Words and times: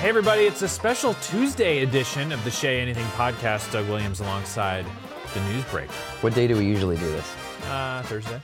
Hey, 0.00 0.08
everybody, 0.08 0.44
it's 0.44 0.62
a 0.62 0.68
special 0.68 1.12
Tuesday 1.14 1.82
edition 1.82 2.32
of 2.32 2.42
the 2.44 2.50
Shea 2.50 2.80
Anything 2.80 3.04
podcast. 3.08 3.70
Doug 3.70 3.86
Williams 3.88 4.20
alongside 4.20 4.86
the 5.34 5.40
news 5.52 5.62
break. 5.64 5.90
What 6.22 6.32
day 6.34 6.46
do 6.46 6.56
we 6.56 6.64
usually 6.64 6.96
do 6.96 7.06
this? 7.10 7.34
Uh, 7.66 8.02
Thursday. 8.06 8.40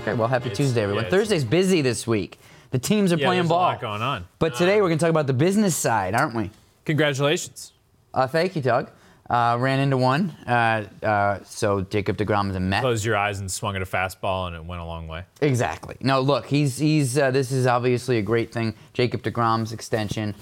Okay, 0.00 0.14
well, 0.14 0.28
happy 0.28 0.46
It's- 0.46 0.56
Tuesday, 0.56 0.82
everyone. 0.84 1.04
yeah, 1.04 1.08
it's- 1.08 1.20
Thursday's 1.20 1.44
busy 1.44 1.82
this 1.82 2.06
week. 2.06 2.38
The 2.70 2.78
teams 2.78 3.12
are 3.12 3.16
Yeah, 3.18 3.26
playing 3.26 3.42
there's 3.42 3.48
ball. 3.50 3.58
a 3.60 3.72
lot 3.72 3.80
going 3.82 4.00
on. 4.02 4.24
But 4.38 4.54
today 4.54 4.80
we're 4.80 4.88
going 4.88 4.98
to 4.98 5.02
talk 5.04 5.10
about 5.10 5.26
the 5.26 5.34
business 5.34 5.76
side, 5.76 6.14
aren't 6.14 6.34
we? 6.34 6.50
Congratulations. 6.86 7.72
Uh, 8.14 8.26
thank 8.26 8.56
you, 8.56 8.62
Doug. 8.62 8.90
Uh, 9.30 9.58
ran 9.60 9.78
into 9.78 9.98
one. 9.98 10.30
Uh, 10.46 10.84
uh, 11.02 11.38
so 11.44 11.82
Jacob 11.82 12.16
DeGrom 12.16 12.48
is 12.48 12.56
a 12.56 12.60
Met. 12.60 12.80
Closed 12.80 13.04
your 13.04 13.16
eyes 13.16 13.40
and 13.40 13.50
swung 13.50 13.76
at 13.76 13.82
a 13.82 13.84
fastball, 13.84 14.46
and 14.46 14.56
it 14.56 14.64
went 14.64 14.80
a 14.80 14.84
long 14.84 15.06
way. 15.06 15.24
Exactly. 15.42 15.96
No, 16.00 16.22
look, 16.22 16.46
he's 16.46 16.78
he's. 16.78 17.18
Uh, 17.18 17.30
this 17.30 17.52
is 17.52 17.66
obviously 17.66 18.16
a 18.16 18.22
great 18.22 18.52
thing. 18.52 18.74
Jacob 18.94 19.22
Degrom's 19.22 19.72
extension, 19.72 20.34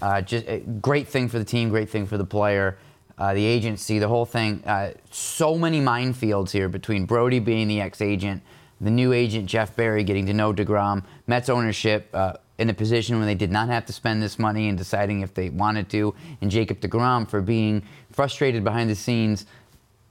uh, 0.00 0.20
just 0.22 0.44
a 0.48 0.58
great 0.58 1.06
thing 1.06 1.28
for 1.28 1.38
the 1.38 1.44
team, 1.44 1.68
great 1.68 1.88
thing 1.88 2.04
for 2.04 2.18
the 2.18 2.24
player, 2.24 2.78
uh, 3.16 3.32
the 3.32 3.44
agency, 3.44 4.00
the 4.00 4.08
whole 4.08 4.26
thing. 4.26 4.60
Uh, 4.66 4.92
so 5.12 5.56
many 5.56 5.80
minefields 5.80 6.50
here 6.50 6.68
between 6.68 7.06
Brodie 7.06 7.38
being 7.38 7.68
the 7.68 7.80
ex-agent, 7.80 8.42
the 8.80 8.90
new 8.90 9.12
agent 9.12 9.46
Jeff 9.46 9.76
Berry 9.76 10.02
getting 10.02 10.26
to 10.26 10.32
know 10.32 10.52
Degrom, 10.52 11.04
Mets 11.28 11.48
ownership. 11.48 12.08
Uh, 12.12 12.32
in 12.58 12.70
a 12.70 12.74
position 12.74 13.16
where 13.16 13.26
they 13.26 13.34
did 13.34 13.50
not 13.50 13.68
have 13.68 13.84
to 13.86 13.92
spend 13.92 14.22
this 14.22 14.38
money 14.38 14.68
and 14.68 14.78
deciding 14.78 15.22
if 15.22 15.34
they 15.34 15.50
wanted 15.50 15.88
to, 15.88 16.14
and 16.40 16.50
Jacob 16.50 16.80
DeGrom 16.80 17.28
for 17.28 17.40
being 17.40 17.82
frustrated 18.12 18.64
behind 18.64 18.88
the 18.88 18.94
scenes 18.94 19.46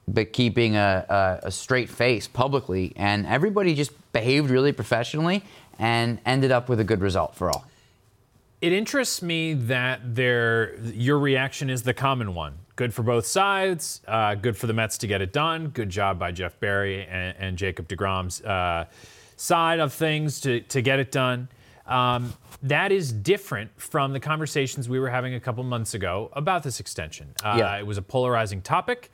but 0.07 0.33
keeping 0.33 0.75
a, 0.75 1.05
a, 1.43 1.47
a 1.47 1.51
straight 1.51 1.89
face 1.89 2.27
publicly. 2.27 2.93
And 2.95 3.25
everybody 3.25 3.73
just 3.73 3.91
behaved 4.13 4.49
really 4.49 4.71
professionally 4.71 5.43
and 5.79 6.19
ended 6.25 6.51
up 6.51 6.69
with 6.69 6.79
a 6.79 6.83
good 6.83 7.01
result 7.01 7.35
for 7.35 7.49
all. 7.49 7.65
It 8.61 8.73
interests 8.73 9.21
me 9.21 9.53
that 9.53 10.15
their 10.15 10.75
your 10.79 11.17
reaction 11.17 11.69
is 11.69 11.81
the 11.81 11.95
common 11.95 12.35
one. 12.35 12.53
Good 12.75 12.93
for 12.93 13.01
both 13.01 13.25
sides. 13.25 14.01
Uh, 14.07 14.35
good 14.35 14.55
for 14.55 14.67
the 14.67 14.73
Mets 14.73 14.99
to 14.99 15.07
get 15.07 15.21
it 15.21 15.33
done. 15.33 15.69
Good 15.69 15.89
job 15.89 16.19
by 16.19 16.31
Jeff 16.31 16.59
Berry 16.59 17.05
and, 17.05 17.35
and 17.39 17.57
Jacob 17.57 17.87
Degrom's 17.87 18.41
uh, 18.41 18.85
side 19.35 19.79
of 19.79 19.93
things 19.93 20.39
to 20.41 20.61
to 20.61 20.81
get 20.81 20.99
it 20.99 21.11
done. 21.11 21.47
Um, 21.91 22.33
that 22.63 22.91
is 22.91 23.11
different 23.11 23.71
from 23.79 24.13
the 24.13 24.19
conversations 24.19 24.87
we 24.87 24.99
were 24.99 25.09
having 25.09 25.33
a 25.33 25.39
couple 25.39 25.63
months 25.63 25.93
ago 25.93 26.29
about 26.33 26.63
this 26.63 26.79
extension. 26.79 27.33
Uh, 27.43 27.55
Yeah. 27.57 27.77
It 27.77 27.85
was 27.85 27.97
a 27.97 28.01
polarizing 28.01 28.61
topic. 28.61 29.11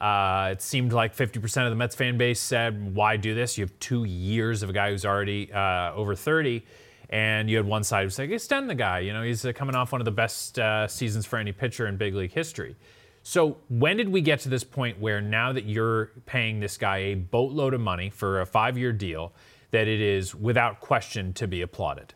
Uh, 0.00 0.50
it 0.52 0.62
seemed 0.62 0.92
like 0.92 1.16
50% 1.16 1.64
of 1.64 1.70
the 1.70 1.76
Mets 1.76 1.94
fan 1.96 2.16
base 2.18 2.38
said, 2.40 2.94
"Why 2.94 3.16
do 3.16 3.34
this? 3.34 3.58
You 3.58 3.64
have 3.64 3.78
two 3.80 4.04
years 4.04 4.62
of 4.62 4.70
a 4.70 4.72
guy 4.72 4.90
who's 4.90 5.04
already 5.04 5.52
uh, 5.52 5.92
over 5.94 6.14
30." 6.14 6.64
and 7.10 7.48
you 7.48 7.56
had 7.56 7.66
one 7.66 7.82
side 7.82 8.00
who 8.00 8.04
was 8.06 8.18
like, 8.18 8.30
extend 8.30 8.68
the 8.68 8.74
guy. 8.74 8.98
You 8.98 9.12
know, 9.12 9.22
he's 9.22 9.44
uh, 9.44 9.52
coming 9.52 9.74
off 9.74 9.92
one 9.92 10.00
of 10.00 10.04
the 10.04 10.10
best 10.10 10.58
uh, 10.58 10.86
seasons 10.86 11.24
for 11.24 11.38
any 11.38 11.52
pitcher 11.52 11.86
in 11.86 11.96
big 11.96 12.14
league 12.14 12.32
history. 12.32 12.76
So 13.22 13.56
when 13.68 13.96
did 13.96 14.10
we 14.10 14.20
get 14.20 14.40
to 14.40 14.48
this 14.48 14.64
point 14.64 15.00
where 15.00 15.20
now 15.20 15.52
that 15.52 15.64
you're 15.64 16.10
paying 16.26 16.60
this 16.60 16.76
guy 16.76 16.98
a 16.98 17.14
boatload 17.14 17.74
of 17.74 17.80
money 17.80 18.10
for 18.10 18.40
a 18.40 18.46
five-year 18.46 18.92
deal, 18.92 19.32
that 19.70 19.88
it 19.88 20.00
is 20.00 20.34
without 20.34 20.80
question 20.80 21.32
to 21.34 21.46
be 21.46 21.62
applauded? 21.62 22.14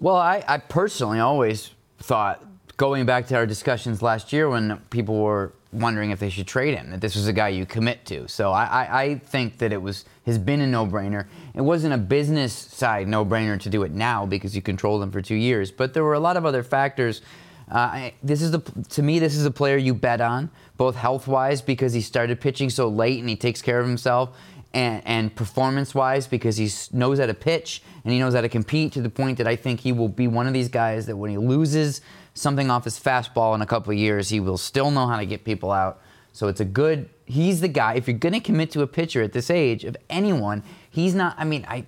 Well, 0.00 0.16
I, 0.16 0.44
I 0.46 0.58
personally 0.58 1.20
always 1.20 1.70
thought, 1.98 2.44
going 2.76 3.06
back 3.06 3.26
to 3.28 3.36
our 3.36 3.46
discussions 3.46 4.02
last 4.02 4.32
year 4.32 4.48
when 4.48 4.78
people 4.90 5.20
were 5.20 5.52
wondering 5.72 6.10
if 6.10 6.18
they 6.18 6.30
should 6.30 6.46
trade 6.46 6.76
him, 6.76 6.90
that 6.90 7.00
this 7.00 7.14
was 7.16 7.26
a 7.26 7.32
guy 7.32 7.48
you 7.48 7.66
commit 7.66 8.04
to. 8.06 8.28
So 8.28 8.50
I, 8.50 8.64
I, 8.64 9.02
I 9.02 9.14
think 9.18 9.58
that 9.58 9.72
it 9.72 9.80
was 9.80 10.04
has 10.26 10.38
been 10.38 10.60
a 10.60 10.66
no-brainer. 10.66 11.26
It 11.54 11.60
wasn't 11.60 11.94
a 11.94 11.98
business 11.98 12.52
side 12.52 13.08
no-brainer 13.08 13.60
to 13.60 13.70
do 13.70 13.82
it 13.82 13.92
now 13.92 14.24
because 14.26 14.54
you 14.56 14.62
controlled 14.62 15.02
him 15.02 15.10
for 15.10 15.20
two 15.20 15.34
years, 15.34 15.70
but 15.70 15.94
there 15.94 16.04
were 16.04 16.14
a 16.14 16.20
lot 16.20 16.36
of 16.36 16.46
other 16.46 16.62
factors. 16.62 17.22
Uh, 17.70 17.76
I, 17.76 18.14
this 18.22 18.42
is 18.42 18.50
the 18.50 18.60
to 18.90 19.02
me 19.02 19.18
this 19.18 19.34
is 19.34 19.46
a 19.46 19.50
player 19.50 19.76
you 19.76 19.94
bet 19.94 20.20
on 20.20 20.50
both 20.76 20.96
health-wise 20.96 21.62
because 21.62 21.92
he 21.92 22.00
started 22.00 22.40
pitching 22.40 22.68
so 22.68 22.88
late 22.88 23.20
and 23.20 23.28
he 23.28 23.36
takes 23.36 23.62
care 23.62 23.80
of 23.80 23.86
himself, 23.86 24.36
and, 24.74 25.02
and 25.06 25.34
performance-wise 25.34 26.26
because 26.26 26.56
he 26.56 26.68
knows 26.92 27.18
how 27.18 27.26
to 27.26 27.34
pitch 27.34 27.82
and 28.02 28.12
he 28.12 28.18
knows 28.18 28.34
how 28.34 28.40
to 28.40 28.48
compete 28.48 28.92
to 28.92 29.00
the 29.00 29.08
point 29.08 29.38
that 29.38 29.46
I 29.46 29.56
think 29.56 29.80
he 29.80 29.92
will 29.92 30.08
be 30.08 30.26
one 30.26 30.46
of 30.46 30.52
these 30.52 30.68
guys 30.68 31.06
that 31.06 31.16
when 31.16 31.30
he 31.30 31.38
loses 31.38 32.00
something 32.34 32.70
off 32.70 32.84
his 32.84 32.98
fastball 32.98 33.54
in 33.54 33.62
a 33.62 33.66
couple 33.66 33.92
of 33.92 33.98
years, 33.98 34.28
he 34.28 34.40
will 34.40 34.58
still 34.58 34.90
know 34.90 35.06
how 35.06 35.16
to 35.16 35.24
get 35.24 35.44
people 35.44 35.70
out. 35.70 36.00
So 36.32 36.48
it's 36.48 36.60
a 36.60 36.64
good. 36.64 37.08
He's 37.24 37.60
the 37.60 37.68
guy. 37.68 37.94
If 37.94 38.08
you're 38.08 38.18
going 38.18 38.32
to 38.32 38.40
commit 38.40 38.72
to 38.72 38.82
a 38.82 38.88
pitcher 38.88 39.22
at 39.22 39.32
this 39.32 39.50
age 39.50 39.84
of 39.84 39.96
anyone, 40.10 40.64
he's 40.90 41.14
not. 41.14 41.36
I 41.38 41.44
mean, 41.44 41.64
I 41.68 41.86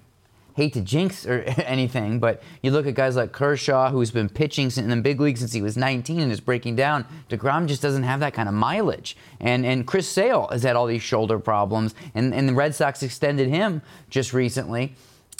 hate 0.56 0.72
to 0.72 0.80
jinx 0.80 1.26
or 1.26 1.42
anything, 1.58 2.18
but 2.18 2.42
you 2.62 2.70
look 2.70 2.86
at 2.86 2.94
guys 2.94 3.14
like 3.14 3.30
Kershaw, 3.30 3.90
who's 3.90 4.10
been 4.10 4.28
pitching 4.28 4.70
in 4.76 4.88
the 4.88 4.96
big 4.96 5.20
league 5.20 5.36
since 5.36 5.52
he 5.52 5.62
was 5.62 5.76
19 5.76 6.18
and 6.18 6.32
is 6.32 6.40
breaking 6.40 6.74
down. 6.74 7.04
Degrom 7.28 7.66
just 7.66 7.82
doesn't 7.82 8.02
have 8.02 8.20
that 8.20 8.34
kind 8.34 8.48
of 8.48 8.54
mileage, 8.54 9.16
and 9.38 9.64
and 9.64 9.86
Chris 9.86 10.08
Sale 10.08 10.48
has 10.50 10.62
had 10.62 10.74
all 10.74 10.86
these 10.86 11.02
shoulder 11.02 11.38
problems, 11.38 11.94
and 12.14 12.34
and 12.34 12.48
the 12.48 12.54
Red 12.54 12.74
Sox 12.74 13.02
extended 13.02 13.48
him 13.48 13.82
just 14.10 14.32
recently. 14.32 14.94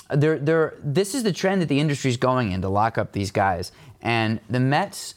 They're, 0.09 0.39
they're, 0.39 0.75
this 0.85 1.17
is 1.17 1.25
the 1.25 1.33
trend 1.33 1.61
that 1.63 1.69
the 1.69 1.81
industry's 1.81 2.17
going 2.17 2.53
in 2.53 2.63
to 2.63 2.69
lock 2.69 2.97
up 2.97 3.11
these 3.11 3.33
guys, 3.33 3.73
and 4.03 4.39
the 4.49 4.61
Mets 4.61 5.17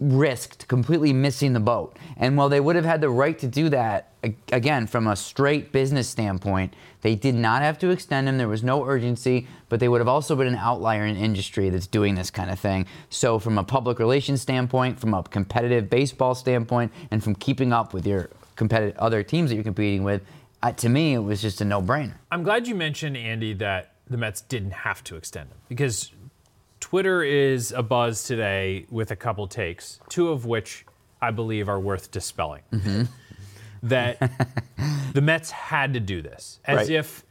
risked 0.00 0.66
completely 0.68 1.12
missing 1.12 1.52
the 1.52 1.60
boat. 1.60 1.96
And 2.16 2.36
while 2.36 2.48
they 2.48 2.60
would 2.60 2.76
have 2.76 2.84
had 2.84 3.00
the 3.00 3.08
right 3.08 3.38
to 3.38 3.46
do 3.46 3.68
that, 3.70 4.12
again, 4.50 4.86
from 4.86 5.06
a 5.06 5.16
straight 5.16 5.72
business 5.72 6.08
standpoint, 6.08 6.74
they 7.02 7.14
did 7.14 7.34
not 7.34 7.62
have 7.62 7.78
to 7.80 7.90
extend 7.90 8.28
him. 8.28 8.38
There 8.38 8.48
was 8.48 8.64
no 8.64 8.84
urgency, 8.84 9.46
but 9.68 9.80
they 9.80 9.88
would 9.88 10.00
have 10.00 10.08
also 10.08 10.34
been 10.34 10.46
an 10.46 10.56
outlier 10.56 11.04
in 11.04 11.16
industry 11.16 11.70
that's 11.70 11.86
doing 11.86 12.14
this 12.14 12.30
kind 12.30 12.50
of 12.50 12.58
thing. 12.58 12.86
So, 13.08 13.38
from 13.38 13.58
a 13.58 13.64
public 13.64 13.98
relations 13.98 14.42
standpoint, 14.42 14.98
from 14.98 15.14
a 15.14 15.22
competitive 15.22 15.88
baseball 15.88 16.34
standpoint, 16.34 16.92
and 17.10 17.22
from 17.22 17.34
keeping 17.34 17.72
up 17.72 17.94
with 17.94 18.06
your 18.06 18.30
competitive 18.56 18.96
other 18.98 19.22
teams 19.22 19.50
that 19.50 19.56
you're 19.56 19.64
competing 19.64 20.02
with, 20.02 20.22
uh, 20.62 20.72
to 20.72 20.88
me, 20.88 21.14
it 21.14 21.18
was 21.18 21.42
just 21.42 21.60
a 21.60 21.64
no-brainer. 21.64 22.14
I'm 22.32 22.42
glad 22.42 22.66
you 22.66 22.74
mentioned 22.74 23.16
Andy 23.16 23.52
that 23.54 23.94
the 24.08 24.16
Mets 24.16 24.40
didn't 24.40 24.72
have 24.72 25.04
to 25.04 25.16
extend 25.16 25.50
him 25.50 25.58
because 25.68 26.10
Twitter 26.84 27.22
is 27.22 27.72
a 27.72 27.82
buzz 27.82 28.24
today 28.24 28.84
with 28.90 29.10
a 29.10 29.16
couple 29.16 29.46
takes, 29.48 30.00
two 30.10 30.28
of 30.28 30.44
which 30.44 30.84
I 31.22 31.30
believe 31.30 31.66
are 31.66 31.80
worth 31.80 32.10
dispelling. 32.10 32.60
that 33.82 34.18
the 35.14 35.22
Mets 35.22 35.50
had 35.50 35.94
to 35.94 36.00
do 36.00 36.20
this, 36.20 36.60
as 36.66 36.76
Right. 36.76 36.90
if, 36.90 37.24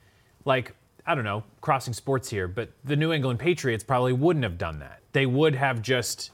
like, 0.44 0.74
I 1.06 1.14
don't 1.14 1.24
know, 1.24 1.44
crossing 1.62 1.94
sports 1.94 2.32
here, 2.32 2.48
but 2.48 2.72
the 2.84 2.96
New 2.96 3.14
England 3.14 3.38
Patriots 3.38 3.84
probably 3.84 4.12
wouldn't 4.12 4.42
have 4.44 4.58
done 4.58 4.80
that. 4.80 5.02
They 5.12 5.28
would 5.28 5.54
have 5.54 5.84
just 5.84 6.32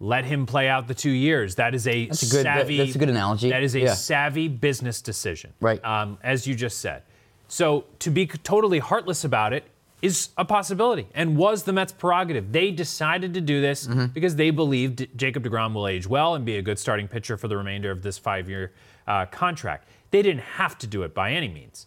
let 0.00 0.24
him 0.24 0.44
play 0.44 0.68
out 0.68 0.88
the 0.88 0.94
two 0.94 1.10
years. 1.12 1.54
That 1.54 1.72
is 1.72 1.86
a 1.86 2.06
That's 2.06 2.24
a 2.24 2.30
good- 2.32 2.46
that- 2.46 2.62
savvy. 2.62 2.78
that's 2.78 2.96
a 2.96 2.98
good 2.98 3.10
analogy. 3.10 3.50
That 3.50 3.62
is 3.62 3.76
a 3.76 3.80
Yeah. 3.80 3.94
savvy 3.94 4.48
business 4.48 5.00
decision, 5.00 5.52
Right. 5.60 5.82
Um, 5.84 6.18
as 6.24 6.48
you 6.48 6.56
just 6.56 6.80
said. 6.80 7.04
So 7.46 7.84
to 8.00 8.10
be 8.10 8.26
totally 8.26 8.80
heartless 8.80 9.22
about 9.22 9.52
it 9.52 9.62
is 10.04 10.28
a 10.36 10.44
possibility 10.44 11.06
and 11.14 11.36
was 11.36 11.62
the 11.64 11.72
Mets' 11.72 11.92
prerogative. 11.92 12.52
They 12.52 12.70
decided 12.70 13.32
to 13.34 13.40
do 13.40 13.60
this 13.60 13.86
Mm-hmm. 13.86 14.06
because 14.06 14.36
they 14.36 14.50
believed 14.50 15.08
Jacob 15.16 15.44
DeGrom 15.44 15.72
will 15.74 15.88
age 15.88 16.06
well 16.06 16.34
and 16.34 16.44
be 16.44 16.56
a 16.58 16.62
good 16.62 16.78
starting 16.78 17.08
pitcher 17.08 17.36
for 17.36 17.48
the 17.48 17.56
remainder 17.56 17.90
of 17.90 18.02
this 18.02 18.18
five-year 18.18 18.72
uh, 19.06 19.26
contract. 19.26 19.88
They 20.10 20.20
didn't 20.22 20.42
have 20.42 20.76
to 20.78 20.86
do 20.86 21.02
it 21.04 21.14
by 21.14 21.32
any 21.32 21.48
means. 21.48 21.86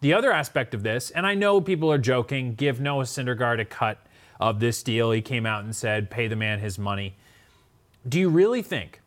The 0.00 0.14
other 0.14 0.32
aspect 0.32 0.72
of 0.74 0.82
this, 0.82 1.10
and 1.10 1.26
I 1.26 1.34
know 1.34 1.60
people 1.60 1.92
are 1.92 1.98
joking, 1.98 2.54
give 2.54 2.80
Noah 2.80 3.04
Syndergaard 3.04 3.60
a 3.60 3.64
cut 3.66 3.98
of 4.40 4.58
this 4.58 4.82
deal. 4.82 5.10
He 5.10 5.20
came 5.20 5.44
out 5.44 5.62
and 5.64 5.76
said, 5.76 6.10
pay 6.10 6.26
the 6.28 6.36
man 6.36 6.60
his 6.60 6.78
money. 6.78 7.16
Do 8.08 8.18
you 8.18 8.30
really 8.30 8.62
think 8.62 9.00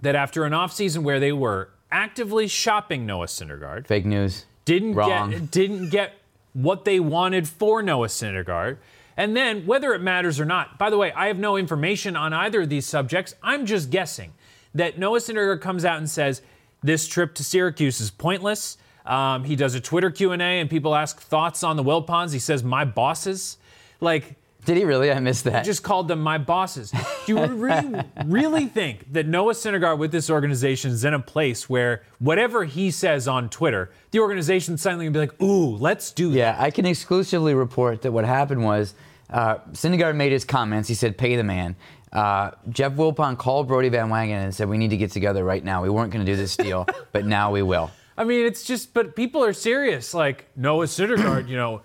that 0.00 0.14
after 0.14 0.44
an 0.44 0.52
offseason 0.54 1.02
where 1.02 1.20
they 1.20 1.32
were 1.32 1.68
actively 1.90 2.48
shopping 2.48 3.04
Noah 3.04 3.26
Syndergaard, 3.26 3.86
Fake 3.86 4.06
news. 4.06 4.46
didn't 4.64 4.94
Wrong. 4.94 5.30
get 5.30 5.50
didn't 5.50 5.90
get 5.90 6.14
what 6.58 6.84
they 6.84 6.98
wanted 6.98 7.48
for 7.48 7.82
Noah 7.82 8.08
Syndergaard. 8.08 8.78
And 9.16 9.36
then 9.36 9.64
whether 9.64 9.94
it 9.94 10.00
matters 10.00 10.40
or 10.40 10.44
not. 10.44 10.78
By 10.78 10.90
the 10.90 10.98
way, 10.98 11.12
I 11.12 11.26
have 11.28 11.38
no 11.38 11.56
information 11.56 12.16
on 12.16 12.32
either 12.32 12.62
of 12.62 12.68
these 12.68 12.86
subjects. 12.86 13.34
I'm 13.42 13.64
just 13.64 13.90
guessing 13.90 14.32
that 14.74 14.98
Noah 14.98 15.18
Syndergaard 15.18 15.60
comes 15.60 15.84
out 15.84 15.98
and 15.98 16.10
says 16.10 16.42
this 16.82 17.06
trip 17.06 17.34
to 17.36 17.44
Syracuse 17.44 18.00
is 18.00 18.10
pointless. 18.10 18.76
Um, 19.06 19.44
he 19.44 19.56
does 19.56 19.74
a 19.74 19.80
Twitter 19.80 20.10
Q 20.10 20.32
and 20.32 20.42
A, 20.42 20.60
and 20.60 20.68
people 20.68 20.94
ask 20.94 21.20
thoughts 21.20 21.62
on 21.62 21.76
the 21.76 21.82
Wilpons. 21.82 22.32
He 22.32 22.38
says, 22.38 22.62
"My 22.62 22.84
bosses," 22.84 23.56
like 24.00 24.36
Did 24.64 24.76
he 24.76 24.84
really? 24.84 25.10
I 25.10 25.18
missed 25.20 25.44
that. 25.44 25.64
just 25.64 25.82
called 25.82 26.08
them 26.08 26.20
my 26.20 26.36
bosses. 26.36 26.90
Do 27.26 27.34
you 27.34 27.46
really, 27.46 28.02
really 28.26 28.66
think 28.66 29.12
that 29.12 29.26
Noah 29.26 29.54
Syndergaard 29.54 29.98
with 29.98 30.12
this 30.12 30.28
organization 30.28 30.90
is 30.90 31.04
in 31.04 31.14
a 31.14 31.20
place 31.20 31.68
where 31.70 32.02
whatever 32.18 32.64
he 32.64 32.90
says 32.90 33.26
on 33.26 33.48
Twitter, 33.48 33.90
the 34.10 34.18
organization 34.18 34.76
suddenly 34.76 35.06
gonna 35.06 35.26
be 35.26 35.32
like, 35.32 35.42
"Ooh, 35.42 35.76
let's 35.76 36.12
do 36.12 36.30
that." 36.30 36.36
Yeah, 36.36 36.56
I 36.58 36.70
can 36.70 36.84
exclusively 36.84 37.54
report 37.54 38.02
that 38.02 38.12
what 38.12 38.24
happened 38.24 38.62
was 38.62 38.94
uh, 39.30 39.58
Syndergaard 39.72 40.16
made 40.16 40.32
his 40.32 40.44
comments. 40.44 40.88
He 40.88 40.94
said, 40.94 41.16
"Pay 41.16 41.36
the 41.36 41.44
man." 41.44 41.76
Uh, 42.12 42.50
Jeff 42.70 42.92
Wilpon 42.92 43.36
called 43.36 43.68
Brodie 43.68 43.90
Van 43.90 44.08
Wagenen 44.08 44.44
and 44.44 44.54
said, 44.54 44.68
"We 44.68 44.76
need 44.78 44.90
to 44.90 44.96
get 44.96 45.12
together 45.12 45.44
right 45.44 45.64
now. 45.64 45.82
We 45.82 45.90
weren't 45.90 46.12
going 46.12 46.24
to 46.24 46.30
do 46.30 46.36
this 46.36 46.56
deal, 46.56 46.86
but 47.12 47.24
now 47.24 47.52
we 47.52 47.62
will." 47.62 47.90
I 48.18 48.24
mean, 48.24 48.44
it's 48.44 48.64
just, 48.64 48.94
but 48.94 49.14
people 49.14 49.44
are 49.44 49.52
serious. 49.52 50.12
Like 50.12 50.46
Noah 50.56 50.86
Syndergaard, 50.86 51.48
you 51.48 51.56
know, 51.56 51.82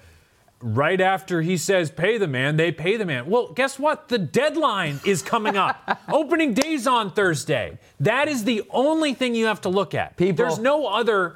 right 0.66 1.02
after 1.02 1.42
he 1.42 1.58
says 1.58 1.92
pay 1.92 2.18
the 2.18 2.28
man, 2.28 2.56
they 2.56 2.72
pay 2.72 2.96
the 2.98 3.06
man. 3.06 3.26
Well, 3.28 3.50
guess 3.50 3.78
what? 3.78 4.08
The 4.08 4.18
deadline 4.18 5.00
is 5.06 5.22
coming 5.22 5.58
up. 5.58 6.00
Opening 6.12 6.54
day's 6.54 6.88
on 6.88 7.12
Thursday. 7.12 7.78
That 8.00 8.28
is 8.30 8.46
the 8.46 8.64
only 8.70 9.14
thing 9.14 9.36
you 9.36 9.46
have 9.48 9.62
to 9.62 9.70
look 9.70 9.94
at. 9.94 10.16
People- 10.18 10.46
There's 10.46 10.60
no 10.60 10.88
other, 10.88 11.36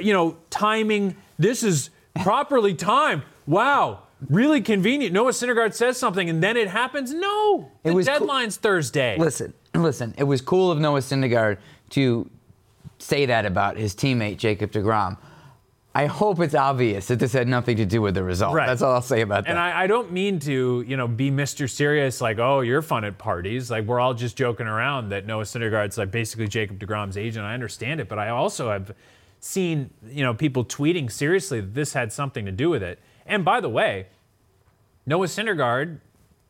you 0.00 0.12
know, 0.12 0.36
timing. 0.50 1.16
This 1.38 1.62
is 1.62 1.90
properly 2.22 2.74
timed. 2.74 3.22
Wow. 3.46 4.04
Really 4.28 4.60
convenient. 4.60 5.12
Noah 5.14 5.32
Syndergaard 5.32 5.74
says 5.74 5.96
something 5.96 6.28
and 6.30 6.42
then 6.42 6.56
it 6.56 6.68
happens. 6.68 7.12
No, 7.12 7.70
the 7.82 7.90
It 7.90 7.94
was 7.94 8.06
cool- 8.06 8.18
deadline's 8.18 8.56
Thursday. 8.56 9.16
Listen, 9.18 9.52
listen. 9.74 10.14
It 10.18 10.24
was 10.24 10.40
cool 10.40 10.70
of 10.70 10.78
Noah 10.78 11.00
Syndergaard 11.00 11.56
to 11.90 12.28
say 12.98 13.26
that 13.26 13.46
about 13.46 13.76
his 13.78 13.94
teammate 13.94 14.36
Jacob 14.36 14.72
Degrom. 14.72 15.16
I 15.92 16.06
hope 16.06 16.38
it's 16.38 16.54
obvious 16.54 17.08
that 17.08 17.18
this 17.18 17.32
had 17.32 17.48
nothing 17.48 17.76
to 17.78 17.84
do 17.84 18.00
with 18.00 18.14
the 18.14 18.22
result. 18.22 18.54
Right. 18.54 18.66
That's 18.66 18.80
all 18.80 18.92
I'll 18.92 19.02
say 19.02 19.22
about 19.22 19.44
that. 19.44 19.50
And 19.50 19.58
I, 19.58 19.82
I 19.82 19.86
don't 19.88 20.12
mean 20.12 20.38
to, 20.40 20.84
you 20.86 20.96
know, 20.96 21.08
be 21.08 21.32
Mr. 21.32 21.68
Serious, 21.68 22.20
like, 22.20 22.38
oh, 22.38 22.60
you're 22.60 22.82
fun 22.82 23.04
at 23.04 23.18
parties. 23.18 23.72
Like, 23.72 23.86
we're 23.86 23.98
all 23.98 24.14
just 24.14 24.36
joking 24.36 24.68
around 24.68 25.08
that 25.08 25.26
Noah 25.26 25.42
Syndergaard's 25.42 25.98
like 25.98 26.12
basically 26.12 26.46
Jacob 26.46 26.78
DeGrom's 26.78 27.16
agent. 27.16 27.44
I 27.44 27.54
understand 27.54 28.00
it, 28.00 28.08
but 28.08 28.20
I 28.20 28.28
also 28.28 28.70
have 28.70 28.94
seen, 29.40 29.90
you 30.06 30.22
know, 30.22 30.32
people 30.32 30.64
tweeting 30.64 31.10
seriously 31.10 31.60
that 31.60 31.74
this 31.74 31.92
had 31.92 32.12
something 32.12 32.44
to 32.44 32.52
do 32.52 32.70
with 32.70 32.84
it. 32.84 33.00
And 33.26 33.44
by 33.44 33.60
the 33.60 33.68
way, 33.68 34.06
Noah 35.06 35.26
Syndergaard 35.26 35.98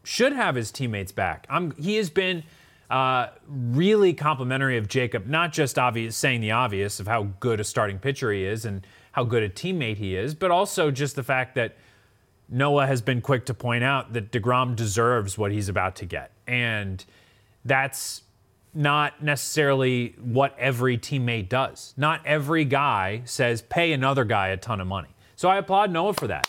should 0.04 0.34
have 0.34 0.54
his 0.54 0.70
teammates 0.70 1.12
back. 1.12 1.46
I'm, 1.48 1.74
he 1.76 1.96
has 1.96 2.10
been 2.10 2.42
uh, 2.90 3.28
really 3.48 4.12
complimentary 4.12 4.76
of 4.76 4.88
Jacob, 4.88 5.26
not 5.26 5.52
just 5.52 5.78
obvious 5.78 6.14
saying 6.14 6.42
the 6.42 6.50
obvious 6.50 7.00
of 7.00 7.06
how 7.06 7.28
good 7.38 7.58
a 7.60 7.64
starting 7.64 7.98
pitcher 7.98 8.32
he 8.32 8.44
is 8.44 8.66
and 8.66 8.86
how 9.12 9.24
good 9.24 9.42
a 9.42 9.48
teammate 9.48 9.96
he 9.96 10.16
is, 10.16 10.34
but 10.34 10.50
also 10.50 10.90
just 10.90 11.16
the 11.16 11.22
fact 11.22 11.54
that 11.56 11.76
Noah 12.48 12.86
has 12.86 13.00
been 13.00 13.20
quick 13.20 13.46
to 13.46 13.54
point 13.54 13.84
out 13.84 14.12
that 14.12 14.32
DeGrom 14.32 14.74
deserves 14.76 15.38
what 15.38 15.52
he's 15.52 15.68
about 15.68 15.96
to 15.96 16.06
get. 16.06 16.32
And 16.46 17.04
that's 17.64 18.22
not 18.74 19.22
necessarily 19.22 20.14
what 20.20 20.56
every 20.58 20.96
teammate 20.96 21.48
does. 21.48 21.94
Not 21.96 22.24
every 22.24 22.64
guy 22.64 23.22
says, 23.24 23.62
pay 23.62 23.92
another 23.92 24.24
guy 24.24 24.48
a 24.48 24.56
ton 24.56 24.80
of 24.80 24.86
money. 24.86 25.08
So 25.36 25.48
I 25.48 25.58
applaud 25.58 25.90
Noah 25.90 26.14
for 26.14 26.26
that. 26.28 26.48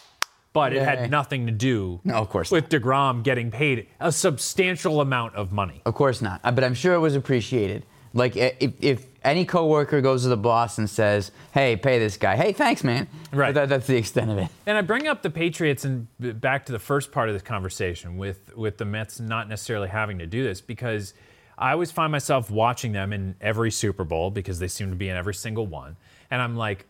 But 0.54 0.74
it 0.74 0.82
had 0.84 1.10
nothing 1.10 1.46
to 1.46 1.52
do 1.54 2.02
No, 2.04 2.16
of 2.16 2.28
course 2.30 2.52
with 2.52 2.68
DeGrom 2.68 3.24
getting 3.24 3.52
paid 3.52 3.88
a 4.02 4.12
substantial 4.12 5.00
amount 5.00 5.34
of 5.36 5.54
money. 5.54 5.82
Of 5.86 5.96
course 5.96 6.22
not. 6.22 6.42
Uh, 6.44 6.52
But 6.52 6.66
I'm 6.66 6.74
sure 6.74 6.94
it 6.94 7.00
was 7.00 7.16
appreciated. 7.16 7.86
Like 8.14 8.36
eh, 8.36 8.52
if, 8.60 8.74
if 8.82 9.06
any 9.24 9.46
coworker 9.46 10.02
goes 10.02 10.24
to 10.24 10.30
the 10.30 10.38
boss 10.38 10.78
and 10.78 10.90
says, 10.90 11.32
"Hey, 11.54 11.76
pay 11.76 12.00
this 12.00 12.18
guy," 12.18 12.36
hey, 12.36 12.52
thanks, 12.52 12.84
man. 12.84 13.08
Right. 13.32 13.54
That, 13.54 13.70
that's 13.70 13.88
the 13.88 13.96
extent 13.96 14.32
of 14.32 14.38
it. 14.38 14.50
And 14.66 14.78
I 14.78 14.82
bring 14.82 15.08
up 15.08 15.22
the 15.22 15.30
Patriots 15.30 15.86
and 15.86 16.08
back 16.20 16.66
to 16.66 16.72
the 16.72 16.80
first 16.80 17.12
part 17.12 17.30
of 17.30 17.36
this 17.36 17.44
conversation 17.44 18.18
with 18.18 18.56
with 18.56 18.78
the 18.78 18.86
Mets 18.86 19.20
not 19.20 19.48
necessarily 19.48 19.88
having 19.88 20.20
to 20.20 20.26
do 20.26 20.44
this 20.44 20.60
because 20.62 21.14
I 21.58 21.72
always 21.72 21.92
find 21.92 22.12
myself 22.12 22.50
watching 22.50 22.92
them 22.92 23.14
in 23.14 23.36
every 23.40 23.72
Super 23.72 24.04
Bowl 24.04 24.32
because 24.32 24.60
they 24.60 24.68
seem 24.68 24.90
to 24.90 24.96
be 24.96 25.10
in 25.10 25.16
every 25.16 25.36
single 25.36 25.68
one, 25.68 25.96
and 26.30 26.42
I'm 26.42 26.56
like, 26.58 26.86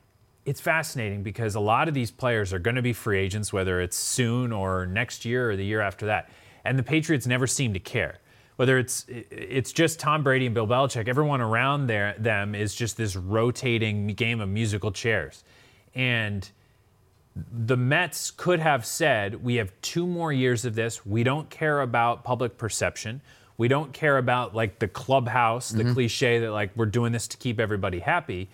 it's 0.45 0.61
fascinating 0.61 1.21
because 1.21 1.55
a 1.55 1.59
lot 1.59 1.87
of 1.87 1.93
these 1.93 2.09
players 2.09 2.51
are 2.53 2.59
going 2.59 2.77
to 2.77 2.81
be 2.81 2.93
free 2.93 3.19
agents, 3.19 3.53
whether 3.53 3.79
it's 3.79 3.97
soon 3.97 4.51
or 4.51 4.87
next 4.87 5.25
year 5.25 5.51
or 5.51 5.55
the 5.55 5.65
year 5.65 5.81
after 5.81 6.07
that, 6.07 6.31
and 6.65 6.79
the 6.79 6.83
Patriots 6.83 7.27
never 7.27 7.45
seem 7.45 7.73
to 7.73 7.79
care. 7.79 8.19
Whether 8.57 8.77
it's 8.77 9.05
it's 9.07 9.71
just 9.71 9.99
Tom 9.99 10.23
Brady 10.23 10.45
and 10.45 10.53
Bill 10.53 10.67
Belichick, 10.67 11.07
everyone 11.07 11.41
around 11.41 11.87
there 11.87 12.15
them 12.19 12.53
is 12.53 12.75
just 12.75 12.97
this 12.97 13.15
rotating 13.15 14.07
game 14.07 14.39
of 14.41 14.49
musical 14.49 14.91
chairs, 14.91 15.43
and 15.95 16.49
the 17.35 17.77
Mets 17.77 18.31
could 18.31 18.59
have 18.59 18.85
said, 18.85 19.43
we 19.43 19.55
have 19.55 19.71
two 19.81 20.05
more 20.05 20.33
years 20.33 20.65
of 20.65 20.75
this. 20.75 21.05
We 21.05 21.23
don't 21.23 21.49
care 21.49 21.81
about 21.81 22.23
public 22.23 22.57
perception. 22.57 23.21
We 23.57 23.67
don't 23.67 23.93
care 23.93 24.17
about 24.17 24.55
like 24.55 24.79
the 24.79 24.87
clubhouse, 24.87 25.69
the 25.69 25.83
mm-hmm. 25.83 25.93
cliche 25.93 26.39
that 26.39 26.51
like 26.51 26.71
we're 26.75 26.87
doing 26.87 27.11
this 27.11 27.27
to 27.29 27.37
keep 27.37 27.59
everybody 27.59 27.99
happy. 27.99 28.49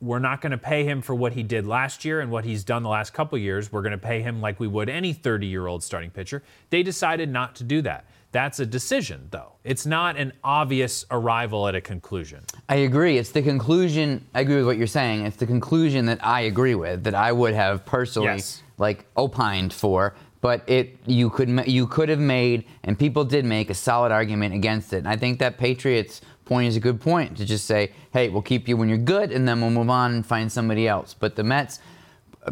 We're 0.00 0.18
not 0.18 0.42
going 0.42 0.50
to 0.52 0.58
pay 0.58 0.84
him 0.84 1.00
for 1.00 1.14
what 1.14 1.32
he 1.32 1.42
did 1.42 1.66
last 1.66 2.04
year 2.04 2.20
and 2.20 2.30
what 2.30 2.44
he's 2.44 2.64
done 2.64 2.82
the 2.82 2.88
last 2.90 3.14
couple 3.14 3.38
years. 3.38 3.72
We're 3.72 3.82
going 3.82 3.92
to 3.92 3.98
pay 3.98 4.20
him 4.20 4.40
like 4.40 4.60
we 4.60 4.66
would 4.66 4.90
any 4.90 5.12
30 5.12 5.46
year 5.46 5.66
old 5.66 5.82
starting 5.82 6.10
pitcher. 6.10 6.42
They 6.68 6.82
decided 6.82 7.30
not 7.30 7.54
to 7.56 7.64
do 7.64 7.80
that. 7.82 8.04
That's 8.34 8.58
a 8.58 8.66
decision, 8.66 9.28
though. 9.30 9.52
It's 9.62 9.86
not 9.86 10.16
an 10.16 10.32
obvious 10.42 11.06
arrival 11.12 11.68
at 11.68 11.76
a 11.76 11.80
conclusion. 11.80 12.40
I 12.68 12.74
agree. 12.78 13.16
It's 13.16 13.30
the 13.30 13.42
conclusion. 13.42 14.26
I 14.34 14.40
agree 14.40 14.56
with 14.56 14.66
what 14.66 14.76
you're 14.76 14.88
saying. 14.88 15.24
It's 15.24 15.36
the 15.36 15.46
conclusion 15.46 16.06
that 16.06 16.18
I 16.20 16.40
agree 16.40 16.74
with, 16.74 17.04
that 17.04 17.14
I 17.14 17.30
would 17.30 17.54
have 17.54 17.86
personally 17.86 18.30
Yes. 18.30 18.60
like 18.76 19.06
opined 19.16 19.72
for. 19.72 20.16
But 20.40 20.68
it 20.68 20.98
you 21.06 21.30
could 21.30 21.48
you 21.68 21.86
could 21.86 22.08
have 22.08 22.18
made, 22.18 22.64
and 22.82 22.98
people 22.98 23.24
did 23.24 23.44
make 23.44 23.70
a 23.70 23.74
solid 23.74 24.10
argument 24.10 24.52
against 24.52 24.92
it. 24.92 24.96
And 24.98 25.08
I 25.08 25.16
think 25.16 25.38
that 25.38 25.56
Patriots 25.56 26.20
point 26.44 26.66
is 26.66 26.76
a 26.76 26.80
good 26.80 27.00
point 27.00 27.36
to 27.36 27.44
just 27.44 27.66
say, 27.66 27.92
hey, 28.12 28.30
we'll 28.30 28.42
keep 28.42 28.66
you 28.66 28.76
when 28.76 28.88
you're 28.88 28.98
good, 28.98 29.30
and 29.30 29.46
then 29.46 29.60
we'll 29.60 29.70
move 29.70 29.90
on 29.90 30.12
and 30.12 30.26
find 30.26 30.50
somebody 30.50 30.88
else. 30.88 31.14
But 31.14 31.36
the 31.36 31.44
Mets. 31.44 31.78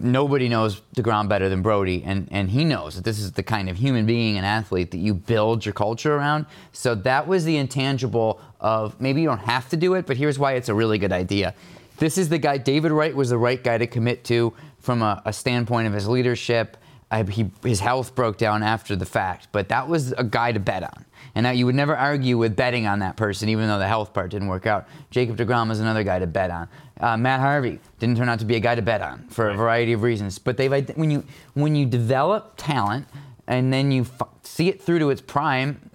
Nobody 0.00 0.48
knows 0.48 0.80
DeGrom 0.96 1.28
better 1.28 1.48
than 1.48 1.60
Brodie, 1.60 2.02
and, 2.04 2.26
and 2.30 2.48
he 2.48 2.64
knows 2.64 2.94
that 2.94 3.04
this 3.04 3.18
is 3.18 3.32
the 3.32 3.42
kind 3.42 3.68
of 3.68 3.76
human 3.76 4.06
being 4.06 4.38
and 4.38 4.46
athlete 4.46 4.90
that 4.92 4.98
you 4.98 5.12
build 5.12 5.66
your 5.66 5.74
culture 5.74 6.14
around. 6.14 6.46
So 6.72 6.94
that 6.94 7.26
was 7.26 7.44
the 7.44 7.56
intangible 7.58 8.40
of 8.58 8.98
maybe 9.00 9.20
you 9.20 9.28
don't 9.28 9.38
have 9.40 9.68
to 9.68 9.76
do 9.76 9.94
it, 9.94 10.06
but 10.06 10.16
here's 10.16 10.38
why 10.38 10.52
it's 10.52 10.70
a 10.70 10.74
really 10.74 10.98
good 10.98 11.12
idea. 11.12 11.54
This 11.98 12.16
is 12.16 12.28
the 12.28 12.38
guy, 12.38 12.58
David 12.58 12.90
Wright 12.90 13.14
was 13.14 13.30
the 13.30 13.38
right 13.38 13.62
guy 13.62 13.76
to 13.78 13.86
commit 13.86 14.24
to 14.24 14.54
from 14.80 15.02
a, 15.02 15.22
a 15.26 15.32
standpoint 15.32 15.86
of 15.86 15.92
his 15.92 16.08
leadership. 16.08 16.78
I, 17.10 17.24
he, 17.24 17.50
his 17.62 17.80
health 17.80 18.14
broke 18.14 18.38
down 18.38 18.62
after 18.62 18.96
the 18.96 19.04
fact, 19.04 19.48
but 19.52 19.68
that 19.68 19.86
was 19.86 20.12
a 20.12 20.24
guy 20.24 20.52
to 20.52 20.58
bet 20.58 20.82
on. 20.82 21.04
And 21.34 21.44
now 21.44 21.50
you 21.50 21.66
would 21.66 21.74
never 21.74 21.96
argue 21.96 22.38
with 22.38 22.56
betting 22.56 22.86
on 22.86 23.00
that 23.00 23.16
person, 23.16 23.48
even 23.50 23.68
though 23.68 23.78
the 23.78 23.86
health 23.86 24.12
part 24.12 24.30
didn't 24.30 24.48
work 24.48 24.66
out. 24.66 24.88
Jacob 25.10 25.36
DeGrom 25.36 25.70
is 25.70 25.80
another 25.80 26.04
guy 26.04 26.18
to 26.18 26.26
bet 26.26 26.50
on. 26.50 26.68
Uh, 27.02 27.16
Matt 27.16 27.40
Harvey 27.40 27.81
didn't 27.99 28.16
turn 28.16 28.28
out 28.28 28.38
to 28.38 28.44
be 28.44 28.54
a 28.54 28.60
guy 28.60 28.76
to 28.76 28.82
bet 28.82 29.02
on 29.02 29.26
for 29.28 29.50
a 29.50 29.54
variety 29.54 29.93
of 29.93 30.02
reasons. 30.02 30.38
But 30.38 30.56
they've 30.56 30.88
when 30.96 31.10
you 31.10 31.25
when 31.54 31.75
you 31.75 31.84
develop 31.84 32.54
talent 32.56 33.08
and 33.49 33.72
then 33.72 33.90
you 33.90 34.02
f- 34.02 34.28
see 34.44 34.69
it 34.69 34.81
through 34.81 35.00
to 35.00 35.10
its 35.10 35.20
prime, 35.20 35.90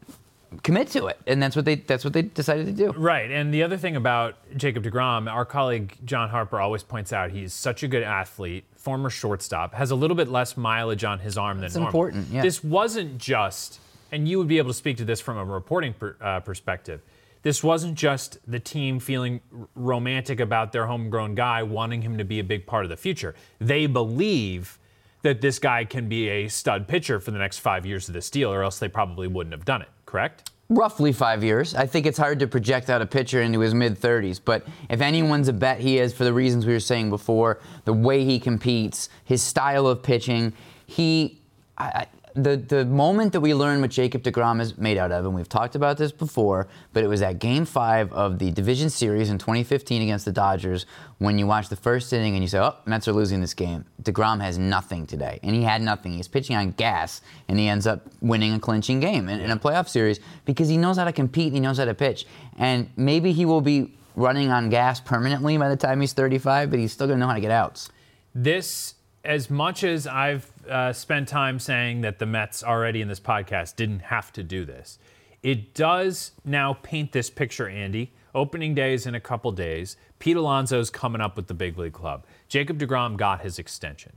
commit 0.63 0.89
to 0.89 1.07
it, 1.07 1.17
and 1.25 1.41
that's 1.41 1.55
what 1.55 1.63
they 1.63 1.75
that's 1.75 2.03
what 2.03 2.11
they 2.11 2.23
decided 2.23 2.65
to 2.65 2.73
do. 2.73 2.91
Right. 2.91 3.31
And 3.31 3.53
the 3.53 3.63
other 3.63 3.77
thing 3.77 3.95
about 3.95 4.35
Jacob 4.57 4.83
DeGrom, 4.83 5.31
our 5.31 5.45
colleague 5.45 5.95
John 6.03 6.27
Harper 6.29 6.59
always 6.59 6.83
points 6.83 7.13
out 7.13 7.31
he's 7.31 7.53
such 7.53 7.83
a 7.83 7.87
good 7.87 8.03
athlete, 8.03 8.65
former 8.75 9.09
shortstop, 9.09 9.73
has 9.75 9.91
a 9.91 9.95
little 9.95 10.15
bit 10.15 10.27
less 10.27 10.57
mileage 10.57 11.05
on 11.05 11.19
his 11.19 11.37
arm 11.37 11.61
That's 11.61 11.73
than 11.73 11.83
normal. 11.83 12.01
important, 12.07 12.27
yeah. 12.33 12.41
This 12.41 12.61
wasn't 12.63 13.17
just, 13.17 13.79
and 14.11 14.27
you 14.27 14.37
would 14.39 14.47
be 14.49 14.57
able 14.57 14.71
to 14.71 14.77
speak 14.77 14.97
to 14.97 15.05
this 15.05 15.21
from 15.21 15.37
a 15.37 15.45
reporting 15.45 15.93
per, 15.93 16.17
uh, 16.19 16.41
perspective. 16.41 17.01
This 17.47 17.63
wasn't 17.63 17.95
just 17.95 18.39
the 18.45 18.59
team 18.59 18.99
feeling 18.99 19.39
romantic 19.73 20.41
about 20.41 20.73
their 20.73 20.85
homegrown 20.85 21.35
guy, 21.35 21.63
wanting 21.63 22.01
him 22.01 22.17
to 22.17 22.25
be 22.25 22.39
a 22.39 22.43
big 22.43 22.67
part 22.67 22.83
of 22.83 22.89
the 22.89 22.97
future. 22.97 23.35
They 23.59 23.85
believe 23.85 24.77
that 25.21 25.39
this 25.39 25.57
guy 25.57 25.85
can 25.85 26.09
be 26.09 26.27
a 26.27 26.49
stud 26.49 26.89
pitcher 26.89 27.21
for 27.21 27.31
the 27.31 27.37
next 27.37 27.59
five 27.59 27.85
years 27.85 28.09
of 28.09 28.13
this 28.13 28.29
deal, 28.29 28.51
or 28.51 28.63
else 28.63 28.79
they 28.79 28.89
probably 28.89 29.29
wouldn't 29.29 29.53
have 29.53 29.63
done 29.63 29.81
it, 29.81 29.87
correct? 30.05 30.51
Roughly 30.67 31.13
five 31.13 31.41
years. 31.41 31.73
I 31.73 31.85
think 31.85 32.05
it's 32.05 32.17
hard 32.17 32.37
to 32.39 32.47
project 32.47 32.89
out 32.89 33.01
a 33.01 33.05
pitcher 33.05 33.41
into 33.41 33.61
his 33.61 33.73
mid 33.73 33.97
30s, 33.97 34.41
but 34.43 34.67
if 34.89 34.99
anyone's 34.99 35.47
a 35.47 35.53
bet, 35.53 35.79
he 35.79 35.99
is 35.99 36.13
for 36.13 36.25
the 36.25 36.33
reasons 36.33 36.65
we 36.65 36.73
were 36.73 36.81
saying 36.81 37.09
before 37.09 37.61
the 37.85 37.93
way 37.93 38.25
he 38.25 38.41
competes, 38.41 39.07
his 39.23 39.41
style 39.41 39.87
of 39.87 40.03
pitching. 40.03 40.51
He, 40.85 41.39
I, 41.77 42.07
the, 42.37 42.55
the 42.55 42.85
moment 42.85 43.33
that 43.33 43.41
we 43.41 43.53
learned 43.53 43.81
what 43.81 43.89
Jacob 43.89 44.21
DeGrom 44.21 44.61
is 44.61 44.77
made 44.77 44.97
out 44.97 45.11
of, 45.11 45.25
and 45.25 45.33
we've 45.33 45.49
talked 45.49 45.75
about 45.75 45.97
this 45.97 46.11
before, 46.11 46.67
but 46.93 47.03
it 47.03 47.07
was 47.07 47.21
at 47.21 47.39
game 47.39 47.65
five 47.65 48.13
of 48.13 48.37
the 48.37 48.51
division 48.51 48.89
series 48.91 49.29
in 49.29 49.39
2015 49.39 50.03
against 50.03 50.23
the 50.25 50.31
Dodgers 50.31 50.85
when 51.17 51.39
you 51.39 51.47
watch 51.47 51.69
the 51.69 51.75
first 51.75 52.13
inning 52.13 52.35
and 52.35 52.43
you 52.43 52.47
say, 52.47 52.59
oh, 52.59 52.75
Mets 52.85 53.07
are 53.07 53.13
losing 53.13 53.41
this 53.41 53.55
game. 53.55 53.85
DeGrom 54.03 54.41
has 54.41 54.59
nothing 54.59 55.07
today. 55.07 55.39
And 55.41 55.55
he 55.55 55.63
had 55.63 55.81
nothing. 55.81 56.13
He's 56.13 56.27
pitching 56.27 56.55
on 56.55 56.71
gas, 56.71 57.21
and 57.47 57.57
he 57.57 57.67
ends 57.67 57.87
up 57.87 58.05
winning 58.21 58.53
a 58.53 58.59
clinching 58.59 58.99
game 58.99 59.27
in, 59.29 59.39
in 59.39 59.49
a 59.49 59.57
playoff 59.57 59.89
series 59.89 60.19
because 60.45 60.69
he 60.69 60.77
knows 60.77 60.97
how 60.97 61.05
to 61.05 61.11
compete 61.11 61.47
and 61.47 61.55
he 61.55 61.59
knows 61.59 61.79
how 61.79 61.85
to 61.85 61.95
pitch. 61.95 62.27
And 62.57 62.89
maybe 62.95 63.31
he 63.31 63.45
will 63.45 63.61
be 63.61 63.97
running 64.15 64.51
on 64.51 64.69
gas 64.69 64.99
permanently 64.99 65.57
by 65.57 65.69
the 65.69 65.75
time 65.75 66.01
he's 66.01 66.13
35, 66.13 66.69
but 66.69 66.77
he's 66.79 66.91
still 66.91 67.07
going 67.07 67.17
to 67.17 67.19
know 67.19 67.27
how 67.27 67.35
to 67.35 67.41
get 67.41 67.51
outs. 67.51 67.89
this, 68.35 68.93
as 69.23 69.49
much 69.49 69.83
as 69.83 70.07
I've 70.07 70.51
uh, 70.69 70.93
spent 70.93 71.27
time 71.27 71.59
saying 71.59 72.01
that 72.01 72.19
the 72.19 72.25
Mets 72.25 72.63
already 72.63 73.01
in 73.01 73.07
this 73.07 73.19
podcast 73.19 73.75
didn't 73.75 73.99
have 73.99 74.31
to 74.33 74.43
do 74.43 74.65
this, 74.65 74.99
it 75.43 75.73
does 75.73 76.31
now 76.43 76.73
paint 76.73 77.11
this 77.11 77.29
picture, 77.29 77.67
Andy. 77.67 78.11
Opening 78.35 78.75
day 78.75 78.93
is 78.93 79.05
in 79.07 79.15
a 79.15 79.19
couple 79.19 79.51
days. 79.51 79.97
Pete 80.19 80.37
Alonso's 80.37 80.89
coming 80.89 81.21
up 81.21 81.35
with 81.35 81.47
the 81.47 81.53
big 81.53 81.77
league 81.77 81.93
club. 81.93 82.25
Jacob 82.47 82.79
DeGrom 82.79 83.17
got 83.17 83.41
his 83.41 83.59
extension. 83.59 84.13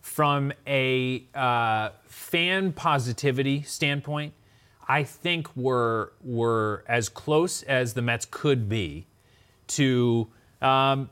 From 0.00 0.52
a 0.66 1.24
uh, 1.34 1.90
fan 2.04 2.72
positivity 2.72 3.62
standpoint, 3.62 4.34
I 4.88 5.04
think 5.04 5.54
we're, 5.56 6.08
we're 6.22 6.82
as 6.88 7.08
close 7.08 7.62
as 7.62 7.94
the 7.94 8.02
Mets 8.02 8.26
could 8.28 8.68
be 8.68 9.06
to 9.68 10.28
um, 10.60 11.08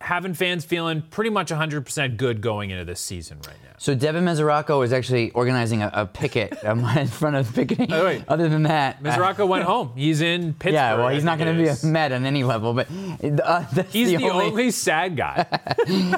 having 0.00 0.32
fans 0.32 0.64
feeling 0.64 1.02
pretty 1.10 1.30
much 1.30 1.50
100% 1.50 2.16
good 2.16 2.40
going 2.40 2.70
into 2.70 2.84
this 2.84 3.00
season 3.00 3.38
right 3.46 3.56
now. 3.64 3.72
So 3.78 3.94
Devin 3.94 4.24
Mesoraco 4.24 4.84
is 4.84 4.92
actually 4.92 5.30
organizing 5.32 5.82
a, 5.82 5.90
a 5.92 6.06
picket 6.06 6.64
um, 6.64 6.84
in 6.96 7.08
front 7.08 7.36
of 7.36 7.46
the 7.48 7.52
picketing. 7.52 7.92
Oh, 7.92 8.04
wait. 8.04 8.22
Other 8.28 8.48
than 8.48 8.62
that, 8.64 9.02
Mesoraco 9.02 9.46
went 9.46 9.64
home. 9.72 9.92
He's 9.96 10.20
in 10.20 10.52
Pittsburgh. 10.54 10.72
yeah, 10.74 10.94
well, 10.94 11.08
he's 11.08 11.24
not 11.24 11.38
going 11.38 11.56
to 11.56 11.62
be 11.62 11.68
a. 11.68 11.76
Met 11.84 12.12
on 12.12 12.24
any 12.24 12.44
level, 12.44 12.74
but 12.74 12.88
uh, 12.90 13.62
He's 13.90 14.10
the, 14.10 14.16
only. 14.16 14.46
only 14.46 14.70
sad 14.70 15.16
guy. 15.16 15.46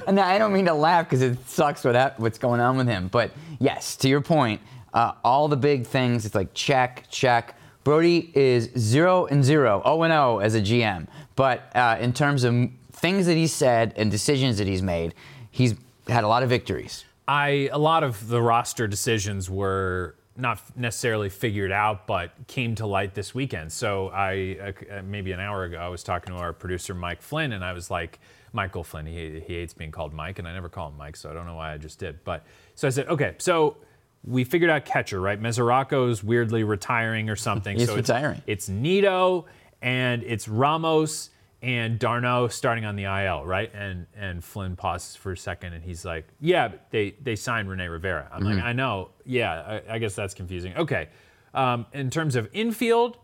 and 0.06 0.18
I 0.18 0.38
don't 0.38 0.52
mean 0.52 0.66
to 0.66 0.74
laugh 0.74 1.06
because 1.06 1.22
it 1.22 1.38
sucks 1.48 1.84
what 1.84 2.18
what's 2.18 2.38
going 2.38 2.60
on 2.60 2.76
with 2.76 2.86
him. 2.88 3.08
But 3.08 3.30
yes, 3.58 3.96
to 3.96 4.08
your 4.08 4.20
point, 4.20 4.60
uh, 4.92 5.12
all 5.24 5.48
the 5.48 5.56
big 5.56 5.86
things. 5.86 6.26
It's 6.26 6.34
like 6.34 6.52
check, 6.54 7.04
check. 7.10 7.56
Brodie 7.84 8.30
is 8.34 8.70
zero 8.76 9.26
and 9.26 9.44
zero, 9.44 9.80
zero 9.84 10.02
and 10.02 10.12
zero 10.12 10.38
as 10.38 10.54
a 10.54 10.60
GM. 10.60 11.06
But 11.36 11.74
uh, 11.74 11.96
in 12.00 12.12
terms 12.12 12.44
of 12.44 12.68
things 12.92 13.26
that 13.26 13.36
he's 13.36 13.52
said 13.52 13.94
and 13.96 14.10
decisions 14.10 14.58
that 14.58 14.66
he's 14.66 14.82
made, 14.82 15.14
he's 15.50 15.74
had 16.08 16.24
a 16.24 16.28
lot 16.28 16.42
of 16.42 16.48
victories. 16.48 17.04
I 17.28 17.68
a 17.72 17.78
lot 17.78 18.02
of 18.02 18.28
the 18.28 18.42
roster 18.42 18.86
decisions 18.88 19.48
were 19.48 20.16
not 20.36 20.60
necessarily 20.76 21.28
figured 21.28 21.70
out, 21.70 22.06
but 22.06 22.32
came 22.46 22.74
to 22.76 22.86
light 22.86 23.14
this 23.14 23.34
weekend. 23.34 23.72
So 23.72 24.08
I 24.08 24.74
uh, 24.90 25.02
maybe 25.02 25.32
an 25.32 25.40
hour 25.40 25.64
ago 25.64 25.78
I 25.78 25.88
was 25.88 26.02
talking 26.02 26.34
to 26.34 26.40
our 26.40 26.52
producer 26.52 26.94
Mike 26.94 27.22
Flynn, 27.22 27.52
and 27.52 27.64
I 27.64 27.72
was 27.72 27.90
like, 27.90 28.18
Michael 28.52 28.84
Flynn. 28.84 29.06
He 29.06 29.40
he 29.46 29.54
hates 29.54 29.74
being 29.74 29.90
called 29.90 30.12
Mike, 30.12 30.38
and 30.38 30.48
I 30.48 30.52
never 30.52 30.68
call 30.68 30.88
him 30.88 30.96
Mike, 30.96 31.16
so 31.16 31.30
I 31.30 31.34
don't 31.34 31.46
know 31.46 31.56
why 31.56 31.72
I 31.72 31.78
just 31.78 31.98
did. 31.98 32.24
But 32.24 32.44
so 32.74 32.88
I 32.88 32.90
said, 32.90 33.08
okay, 33.08 33.34
so. 33.38 33.76
We 34.22 34.44
figured 34.44 34.68
out 34.68 34.84
catcher, 34.84 35.18
right? 35.18 35.40
Mesoraco's 35.40 36.22
weirdly 36.22 36.62
retiring 36.62 37.30
or 37.30 37.36
something. 37.36 37.78
He's 37.78 37.88
so 37.88 37.96
retiring. 37.96 38.42
It's, 38.46 38.64
it's 38.64 38.68
Nido 38.68 39.46
and 39.80 40.22
it's 40.24 40.46
Ramos 40.46 41.30
and 41.62 41.98
d'Arnaud 41.98 42.48
starting 42.48 42.84
on 42.86 42.96
the 42.96 43.04
IL, 43.04 43.44
right? 43.44 43.70
And 43.74 44.06
and 44.16 44.42
Flynn 44.42 44.76
pauses 44.76 45.14
for 45.16 45.32
a 45.32 45.36
second 45.36 45.74
and 45.74 45.84
he's 45.84 46.04
like, 46.04 46.26
"Yeah, 46.40 46.68
but 46.68 46.90
they 46.90 47.14
they 47.22 47.36
signed 47.36 47.68
Rene 47.68 47.86
Rivera." 47.88 48.28
I'm 48.32 48.42
Mm-hmm. 48.42 48.56
like, 48.56 48.64
"I 48.64 48.72
know. 48.72 49.10
Yeah, 49.26 49.80
I, 49.88 49.94
I 49.94 49.98
guess 49.98 50.14
that's 50.14 50.34
confusing." 50.34 50.74
Okay, 50.76 51.08
um, 51.54 51.86
in 51.92 52.08
terms 52.10 52.34
of 52.36 52.48
infield, 52.52 53.18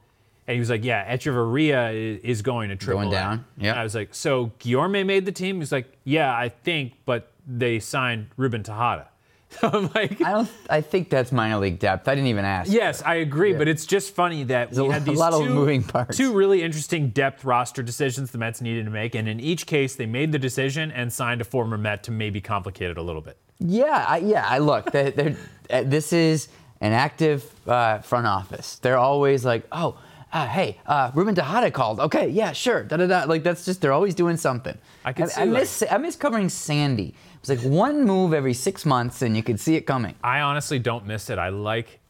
and 0.46 0.54
he 0.54 0.60
was 0.60 0.68
like, 0.70 0.84
"Yeah, 0.84 1.10
Hechavarria 1.10 1.94
is, 1.94 2.20
is 2.22 2.42
going 2.42 2.68
to 2.68 2.76
triple 2.76 3.02
Going 3.02 3.12
down, 3.12 3.44
yeah. 3.56 3.80
I 3.80 3.82
was 3.82 3.94
like, 3.94 4.14
"So 4.14 4.52
Guillorme 4.58 5.06
made 5.06 5.24
the 5.24 5.32
team?" 5.32 5.58
He's 5.60 5.72
like, 5.72 5.90
"Yeah, 6.04 6.36
I 6.36 6.48
think, 6.50 6.92
but 7.06 7.32
they 7.46 7.78
signed 7.78 8.28
Ruben 8.36 8.62
Tejada." 8.62 9.08
So 9.50 9.68
I'm 9.72 9.90
like, 9.94 10.20
I 10.20 10.32
don't. 10.32 10.50
I 10.68 10.80
think 10.80 11.08
that's 11.08 11.32
minor 11.32 11.58
league 11.58 11.78
depth. 11.78 12.08
I 12.08 12.14
didn't 12.14 12.28
even 12.28 12.44
ask. 12.44 12.70
Yes, 12.70 13.02
I 13.02 13.16
agree, 13.16 13.54
but 13.54 13.68
it's 13.68 13.86
just 13.86 14.14
funny 14.14 14.44
that 14.44 14.72
we 14.72 14.88
had 14.88 15.04
these 15.04 15.20
two, 15.20 15.84
two 16.12 16.32
really 16.32 16.62
interesting 16.62 17.10
depth 17.10 17.44
roster 17.44 17.82
decisions 17.82 18.30
the 18.30 18.38
Mets 18.38 18.60
needed 18.60 18.84
to 18.84 18.90
make, 18.90 19.14
and 19.14 19.28
in 19.28 19.40
each 19.40 19.66
case, 19.66 19.94
they 19.96 20.06
made 20.06 20.32
the 20.32 20.38
decision 20.38 20.90
and 20.90 21.12
signed 21.12 21.40
a 21.40 21.44
former 21.44 21.78
Met 21.78 22.02
to 22.04 22.10
maybe 22.10 22.40
complicate 22.40 22.90
it 22.90 22.98
a 22.98 23.02
little 23.02 23.22
bit. 23.22 23.38
Yeah, 23.58 24.04
I, 24.06 24.18
yeah. 24.18 24.46
I 24.46 24.58
look. 24.58 24.90
They're, 24.90 25.10
they're, 25.10 25.36
uh, 25.70 25.82
this 25.84 26.12
is 26.12 26.48
an 26.80 26.92
active 26.92 27.50
uh, 27.68 27.98
front 27.98 28.26
office. 28.26 28.76
They're 28.76 28.98
always 28.98 29.44
like, 29.44 29.66
oh, 29.72 29.98
uh, 30.32 30.46
hey, 30.46 30.78
uh, 30.86 31.10
Ruben 31.14 31.34
Tejada 31.34 31.70
called. 31.70 32.00
Okay, 32.00 32.28
yeah, 32.28 32.52
sure. 32.52 32.82
Da 32.82 32.96
da 32.96 33.06
da. 33.06 33.24
Like 33.24 33.42
that's 33.42 33.64
just 33.64 33.80
they're 33.80 33.92
always 33.92 34.14
doing 34.14 34.36
something. 34.36 34.76
I 35.04 35.12
could 35.12 35.26
I, 35.26 35.28
see, 35.28 35.40
I 35.40 35.44
miss 35.46 35.84
I 35.90 35.98
miss 35.98 36.16
covering 36.16 36.48
Sandy. 36.48 37.14
It 37.48 37.52
was 37.54 37.64
like 37.64 37.72
one 37.72 38.04
move 38.04 38.34
every 38.34 38.54
six 38.54 38.84
months, 38.84 39.22
and 39.22 39.36
you 39.36 39.42
could 39.42 39.60
see 39.60 39.76
it 39.76 39.82
coming. 39.82 40.14
I 40.22 40.40
honestly 40.40 40.78
don't 40.78 41.06
miss 41.06 41.30
it. 41.30 41.38
I 41.38 41.50
like, 41.50 42.00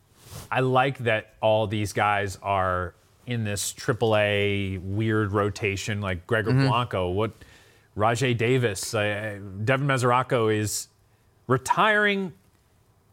I 0.50 0.60
like 0.60 0.98
that 0.98 1.34
all 1.42 1.66
these 1.66 1.92
guys 1.92 2.38
are 2.42 2.94
in 3.26 3.44
this 3.44 3.72
AAA 3.74 4.80
weird 4.80 5.32
rotation, 5.32 6.00
like 6.00 6.26
Gregor 6.26 6.52
Mm-hmm. 6.52 6.68
Blanco, 6.68 7.10
what, 7.10 7.32
Rajai 7.96 8.36
Davis, 8.36 8.94
uh, 8.94 9.38
Devin 9.64 9.86
Mesoraco 9.86 10.54
is 10.54 10.88
retiring, 11.48 12.32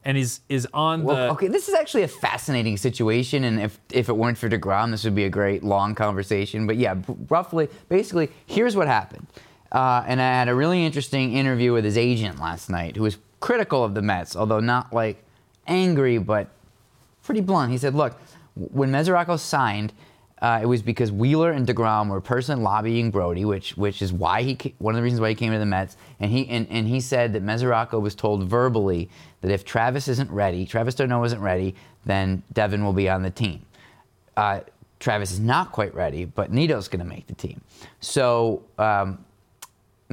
and 0.06 0.18
is 0.18 0.42
is 0.50 0.68
on 0.74 1.04
Well, 1.04 1.16
the. 1.16 1.30
okay, 1.32 1.48
this 1.48 1.68
is 1.70 1.76
actually 1.76 2.04
a 2.04 2.08
fascinating 2.10 2.76
situation, 2.78 3.44
and 3.46 3.60
if 3.62 3.80
if 3.92 4.08
it 4.10 4.14
weren't 4.14 4.38
for 4.38 4.50
Degrom, 4.50 4.92
this 4.92 5.04
would 5.06 5.16
be 5.16 5.24
a 5.24 5.30
great 5.30 5.64
long 5.64 5.96
conversation. 5.96 6.68
But 6.68 6.76
yeah, 6.78 6.94
b- 6.96 7.14
roughly, 7.30 7.70
basically, 7.90 8.30
here's 8.46 8.76
what 8.76 8.88
happened. 8.88 9.26
Uh, 9.74 10.04
and 10.08 10.22
I 10.22 10.26
had 10.26 10.50
a 10.50 10.56
really 10.56 10.86
interesting 10.86 11.34
interview 11.34 11.74
with 11.74 11.84
his 11.84 11.98
agent 11.98 12.40
last 12.40 12.70
night, 12.70 12.96
who 12.96 13.04
was 13.04 13.18
critical 13.40 13.84
of 13.84 13.96
the 13.96 14.02
Mets, 14.02 14.36
although 14.36 14.60
not 14.60 14.94
like 14.94 15.24
angry, 15.68 16.20
but 16.20 16.50
pretty 17.24 17.42
blunt. 17.42 17.72
He 17.72 17.78
said, 17.78 17.96
"Look, 17.96 18.18
when 18.56 18.92
Mesoraco 18.92 19.40
signed." 19.40 19.94
Uh, 20.42 20.60
it 20.62 20.66
was 20.66 20.82
because 20.82 21.10
Wheeler 21.10 21.52
and 21.52 21.66
Degrom 21.66 22.10
were 22.10 22.20
personally 22.20 22.62
lobbying 22.62 23.12
Brodie, 23.12 23.46
which 23.46 23.78
which 23.78 24.02
is 24.02 24.12
why 24.12 24.42
he 24.42 24.76
one 24.78 24.94
of 24.94 24.98
the 24.98 25.02
reasons 25.02 25.22
why 25.22 25.30
he 25.30 25.36
came 25.36 25.54
to 25.54 25.60
the 25.60 25.66
Mets. 25.66 25.96
And 26.20 26.30
he 26.30 26.46
and, 26.50 26.68
and 26.70 26.86
he 26.86 27.00
said 27.00 27.32
that 27.32 27.46
Mesoraco 27.46 28.02
was 28.02 28.14
told 28.14 28.44
verbally 28.44 29.10
that 29.40 29.52
if 29.52 29.64
Travis 29.64 30.10
isn't 30.10 30.30
ready, 30.30 30.66
Travis 30.66 30.96
d'Arnaud 30.96 31.24
isn't 31.24 31.42
ready, 31.42 31.76
then 32.06 32.44
Devin 32.52 32.84
will 32.84 32.92
be 32.92 33.08
on 33.08 33.24
the 33.24 33.30
team. 33.30 33.66
Uh, 34.36 34.60
Travis 35.00 35.32
is 35.32 35.40
not 35.40 35.72
quite 35.72 35.96
ready, 35.96 36.26
but 36.26 36.52
Nido's 36.52 36.90
going 36.90 37.00
to 37.00 37.10
make 37.10 37.28
the 37.28 37.36
team. 37.36 37.62
So 38.02 38.64
um, 38.78 39.24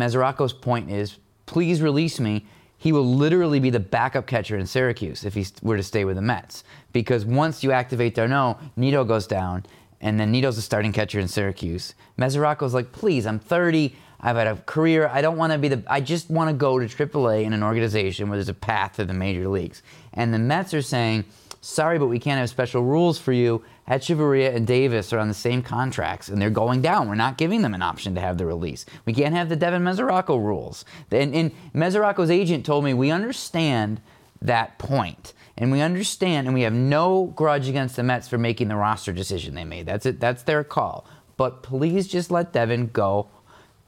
Mesoraco's 0.00 0.52
point 0.52 0.90
is, 0.90 1.18
please 1.46 1.82
release 1.82 2.18
me. 2.18 2.46
He 2.78 2.92
will 2.92 3.04
literally 3.04 3.60
be 3.60 3.68
the 3.68 3.78
backup 3.78 4.26
catcher 4.26 4.56
in 4.56 4.66
Syracuse 4.66 5.24
if 5.24 5.34
he 5.34 5.46
were 5.62 5.76
to 5.76 5.82
stay 5.82 6.04
with 6.06 6.16
the 6.16 6.22
Mets. 6.22 6.64
Because 6.92 7.26
once 7.26 7.62
you 7.62 7.72
activate 7.72 8.14
d'Arnaud, 8.14 8.58
Nido 8.76 9.04
goes 9.04 9.26
down, 9.26 9.66
and 10.00 10.18
then 10.18 10.32
Nido's 10.32 10.56
the 10.56 10.62
starting 10.62 10.92
catcher 10.92 11.20
in 11.20 11.28
Syracuse. 11.28 11.94
Mesoraco's 12.16 12.72
like, 12.72 12.90
please, 12.92 13.26
I'm 13.26 13.38
30. 13.38 13.94
I've 14.22 14.36
had 14.36 14.46
a 14.46 14.56
career. 14.56 15.08
I 15.08 15.20
don't 15.20 15.36
want 15.36 15.52
to 15.52 15.58
be 15.58 15.68
the. 15.68 15.82
I 15.86 16.00
just 16.00 16.30
want 16.30 16.48
to 16.48 16.54
go 16.54 16.78
to 16.78 16.86
AAA 16.86 17.44
in 17.44 17.52
an 17.52 17.62
organization 17.62 18.28
where 18.28 18.38
there's 18.38 18.48
a 18.48 18.54
path 18.54 18.96
to 18.96 19.04
the 19.04 19.14
major 19.14 19.48
leagues. 19.48 19.82
And 20.14 20.32
the 20.32 20.38
Mets 20.38 20.72
are 20.74 20.82
saying, 20.82 21.24
sorry, 21.60 21.98
but 21.98 22.06
we 22.06 22.18
can't 22.18 22.38
have 22.38 22.48
special 22.48 22.82
rules 22.82 23.18
for 23.18 23.32
you. 23.32 23.62
Hechavarria 23.90 24.54
and 24.54 24.66
Davis 24.66 25.12
are 25.12 25.18
on 25.18 25.26
the 25.26 25.34
same 25.34 25.62
contracts, 25.62 26.28
and 26.28 26.40
they're 26.40 26.48
going 26.48 26.80
down. 26.80 27.08
We're 27.08 27.16
not 27.16 27.36
giving 27.36 27.62
them 27.62 27.74
an 27.74 27.82
option 27.82 28.14
to 28.14 28.20
have 28.20 28.38
the 28.38 28.46
release. 28.46 28.86
We 29.04 29.12
can't 29.12 29.34
have 29.34 29.48
the 29.48 29.56
Devin 29.56 29.82
Mesoraco 29.82 30.42
rules. 30.42 30.84
And, 31.10 31.34
and 31.34 31.50
Mesoraco's 31.74 32.30
agent 32.30 32.64
told 32.64 32.84
me 32.84 32.94
we 32.94 33.10
understand 33.10 34.00
that 34.40 34.78
point, 34.78 35.32
and 35.58 35.72
we 35.72 35.80
understand, 35.80 36.46
and 36.46 36.54
we 36.54 36.62
have 36.62 36.72
no 36.72 37.26
grudge 37.34 37.68
against 37.68 37.96
the 37.96 38.04
Mets 38.04 38.28
for 38.28 38.38
making 38.38 38.68
the 38.68 38.76
roster 38.76 39.12
decision 39.12 39.56
they 39.56 39.64
made. 39.64 39.86
That's 39.86 40.06
it. 40.06 40.20
That's 40.20 40.44
their 40.44 40.62
call. 40.62 41.04
But 41.36 41.64
please 41.64 42.06
just 42.06 42.30
let 42.30 42.52
Devin 42.52 42.90
go 42.92 43.28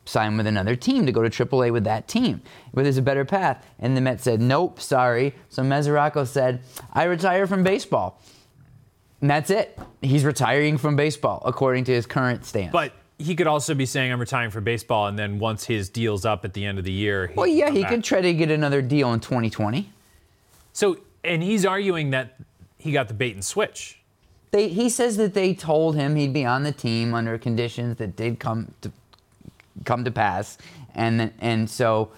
sign 0.05 0.37
with 0.37 0.49
another 0.49 0.75
team 0.75 1.07
to 1.07 1.13
go 1.13 1.23
to 1.23 1.31
AAA 1.31 1.73
with 1.73 1.85
that 1.85 2.09
team, 2.09 2.43
where 2.73 2.83
there's 2.83 2.99
a 2.99 3.03
better 3.03 3.25
path. 3.25 3.65
And 3.79 3.97
the 3.97 4.01
Mets 4.01 4.25
said, 4.25 4.41
nope, 4.41 4.81
sorry. 4.81 5.35
So 5.49 5.63
Mesoraco 5.63 6.27
said, 6.27 6.63
I 6.93 7.05
retire 7.05 7.47
from 7.47 7.63
baseball. 7.63 8.21
And 9.23 9.31
that's 9.31 9.51
it. 9.51 9.79
He's 10.03 10.25
retiring 10.25 10.77
from 10.77 10.97
baseball, 10.97 11.43
according 11.47 11.85
to 11.85 11.93
his 11.93 12.07
current 12.07 12.45
stance. 12.45 12.73
But 12.73 12.93
he 13.19 13.37
could 13.37 13.47
also 13.47 13.73
be 13.73 13.87
saying, 13.87 14.13
"I'm 14.13 14.19
retiring 14.19 14.51
from 14.51 14.65
baseball," 14.65 15.07
and 15.07 15.17
then 15.19 15.39
once 15.39 15.65
his 15.65 15.89
deal's 15.89 16.25
up 16.25 16.45
at 16.45 16.53
the 16.53 16.67
end 16.67 16.79
of 16.79 16.85
the 16.85 16.93
year, 16.93 17.33
well, 17.37 17.47
yeah, 17.47 17.71
he 17.71 17.83
back. 17.83 17.91
could 17.91 18.05
try 18.05 18.21
to 18.21 18.35
get 18.35 18.51
another 18.51 18.83
deal 18.83 19.13
in 19.15 19.21
2020. 19.21 19.91
So, 20.73 20.99
and 21.23 21.41
he's 21.43 21.65
arguing 21.65 22.11
that 22.11 22.37
he 22.79 22.91
got 22.91 23.07
the 23.07 23.15
bait 23.15 23.35
and 23.35 23.45
switch. 23.45 24.01
They, 24.51 24.69
he 24.69 24.91
says 24.91 25.17
that 25.19 25.35
they 25.35 25.55
told 25.55 25.95
him 25.95 26.17
he'd 26.17 26.33
be 26.33 26.45
on 26.45 26.65
the 26.65 26.73
team 26.73 27.15
under 27.15 27.39
conditions 27.39 27.97
that 27.99 28.17
did 28.17 28.41
come 28.41 28.75
to 28.81 28.91
come 29.85 30.05
to 30.05 30.11
pass, 30.11 30.59
and 30.97 31.33
and 31.41 31.71
so 31.71 32.11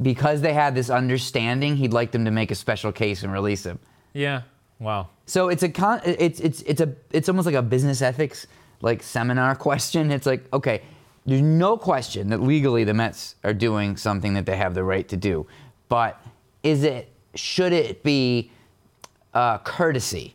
because 0.00 0.40
they 0.40 0.54
had 0.54 0.74
this 0.74 0.88
understanding, 0.88 1.76
he'd 1.76 1.92
like 1.92 2.12
them 2.12 2.24
to 2.24 2.30
make 2.30 2.50
a 2.50 2.54
special 2.54 2.92
case 2.92 3.22
and 3.22 3.30
release 3.30 3.64
him. 3.66 3.78
Yeah. 4.14 4.42
Wow. 4.80 5.08
So 5.26 5.48
it's 5.48 5.62
a 5.62 5.68
con- 5.68 6.00
it's 6.04 6.40
it's 6.40 6.62
it's 6.62 6.80
a 6.80 6.92
it's 7.12 7.28
almost 7.28 7.46
like 7.46 7.54
a 7.54 7.62
business 7.62 8.02
ethics 8.02 8.46
like 8.80 9.02
seminar 9.02 9.54
question. 9.66 10.10
It's 10.10 10.26
like 10.26 10.52
okay, 10.52 10.82
there's 11.26 11.42
no 11.42 11.76
question 11.76 12.30
that 12.30 12.40
legally 12.42 12.82
the 12.84 12.94
Mets 12.94 13.36
are 13.44 13.54
doing 13.54 13.96
something 13.96 14.34
that 14.34 14.46
they 14.46 14.56
have 14.56 14.74
the 14.74 14.82
right 14.82 15.06
to 15.08 15.16
do, 15.16 15.46
but 15.88 16.20
is 16.62 16.82
it 16.82 17.12
should 17.34 17.72
it 17.72 18.02
be 18.02 18.50
uh, 19.34 19.58
courtesy 19.58 20.34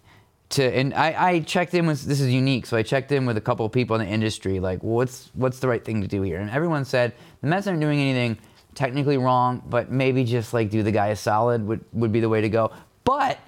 to? 0.49 0.63
And 0.63 0.93
I, 0.93 1.29
I 1.29 1.39
checked 1.39 1.73
in 1.73 1.87
with 1.87 2.03
this 2.03 2.21
is 2.21 2.31
unique, 2.31 2.67
so 2.67 2.77
I 2.77 2.83
checked 2.83 3.11
in 3.11 3.25
with 3.25 3.37
a 3.37 3.41
couple 3.41 3.65
of 3.65 3.71
people 3.71 3.95
in 3.95 4.05
the 4.05 4.13
industry 4.13 4.59
like 4.59 4.83
what's 4.83 5.31
what's 5.33 5.59
the 5.59 5.67
right 5.67 5.83
thing 5.83 6.01
to 6.01 6.07
do 6.07 6.21
here, 6.21 6.39
and 6.39 6.51
everyone 6.51 6.85
said 6.85 7.13
the 7.41 7.47
Mets 7.47 7.65
aren't 7.65 7.81
doing 7.81 7.99
anything 7.99 8.37
technically 8.75 9.17
wrong, 9.17 9.63
but 9.69 9.89
maybe 9.89 10.23
just 10.23 10.53
like 10.53 10.69
do 10.69 10.83
the 10.83 10.91
guy 10.91 11.07
a 11.07 11.15
solid 11.15 11.65
would 11.65 11.83
would 11.93 12.11
be 12.11 12.19
the 12.19 12.29
way 12.29 12.41
to 12.41 12.49
go, 12.49 12.71
but 13.05 13.39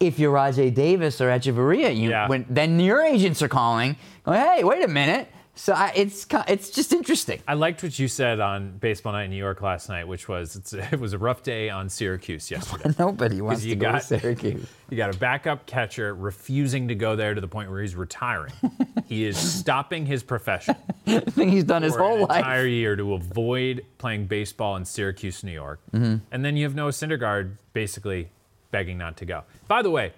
if 0.00 0.18
you're 0.18 0.32
Rajai 0.34 0.74
Davis 0.74 1.20
or 1.20 1.28
Hechavarria, 1.30 1.96
you 1.96 2.10
Yeah. 2.10 2.28
when 2.28 2.46
then 2.50 2.78
your 2.80 3.02
agents 3.02 3.40
are 3.42 3.48
calling, 3.48 3.96
going, 4.24 4.38
hey, 4.40 4.62
wait 4.64 4.84
a 4.84 4.88
minute, 4.88 5.28
So 5.58 5.72
I, 5.72 5.90
it's 5.96 6.26
it's 6.48 6.68
just 6.68 6.92
interesting. 6.92 7.40
I 7.48 7.54
liked 7.54 7.82
what 7.82 7.98
you 7.98 8.08
said 8.08 8.40
on 8.40 8.76
Baseball 8.76 9.14
Night 9.14 9.24
in 9.24 9.30
New 9.30 9.38
York 9.38 9.62
last 9.62 9.88
night, 9.88 10.06
which 10.06 10.28
was 10.28 10.54
it's, 10.54 10.72
it 10.92 11.00
was 11.00 11.14
a 11.14 11.18
rough 11.18 11.42
day 11.42 11.70
on 11.70 11.88
Syracuse 11.88 12.50
yesterday. 12.50 12.94
Nobody 12.98 13.40
wants 13.40 13.62
to 13.62 13.74
go 13.74 13.92
to 13.92 14.00
Syracuse. 14.12 14.66
You 14.90 14.96
got 14.98 15.14
a 15.14 15.18
backup 15.18 15.64
catcher 15.64 16.14
refusing 16.14 16.88
to 16.88 16.94
go 16.94 17.16
there 17.16 17.32
to 17.34 17.40
the 17.40 17.48
point 17.48 17.70
where 17.70 17.80
he's 17.80 17.96
retiring. 17.96 18.52
he 19.06 19.24
is 19.24 19.38
stopping 19.38 20.04
his 20.04 20.22
profession 20.22 20.76
I 21.06 21.20
think 21.20 21.52
he's 21.52 21.64
done 21.64 21.80
his 21.82 21.96
whole 21.96 22.26
life. 22.26 22.36
entire 22.38 22.66
year 22.66 22.94
to 22.94 23.14
avoid 23.14 23.82
playing 23.96 24.26
baseball 24.26 24.76
in 24.76 24.84
Syracuse, 24.84 25.42
New 25.42 25.52
York. 25.52 25.80
Mm-hmm. 25.94 26.16
And 26.32 26.44
then 26.44 26.58
you 26.58 26.64
have 26.64 26.74
Noah 26.74 26.90
Syndergaard 26.90 27.52
basically 27.72 28.28
begging 28.70 28.98
not 28.98 29.16
to 29.18 29.24
go. 29.24 29.44
By 29.68 29.82
the 29.82 29.90
way, 29.90 30.12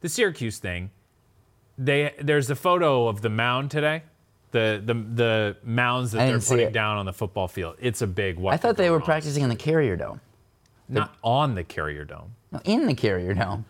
the 0.00 0.08
Syracuse 0.08 0.58
thing, 0.58 0.90
they 1.78 2.14
there's 2.20 2.48
a 2.50 2.56
photo 2.56 3.08
of 3.08 3.22
the 3.22 3.30
mound 3.30 3.70
today. 3.70 4.02
The 4.52 4.80
the 4.84 4.94
the 4.94 5.56
mounds 5.64 6.12
that 6.12 6.22
I 6.22 6.26
they're 6.30 6.40
putting 6.40 6.72
down 6.72 6.98
on 6.98 7.06
the 7.06 7.12
football 7.12 7.48
field. 7.48 7.76
It's 7.80 8.02
a 8.02 8.06
big 8.06 8.38
what 8.38 8.54
I 8.54 8.56
thought 8.56 8.76
they 8.76 8.90
were 8.90 8.98
wrong. 8.98 9.04
practicing 9.04 9.42
in 9.42 9.48
the 9.48 9.56
Carrier 9.56 9.96
Dome. 9.96 10.20
not 10.88 11.16
on 11.22 11.54
the 11.54 11.64
Carrier 11.64 12.04
Dome. 12.04 12.34
No, 12.52 12.60
in 12.64 12.86
the 12.86 12.94
Carrier 12.94 13.34
Dome. 13.34 13.64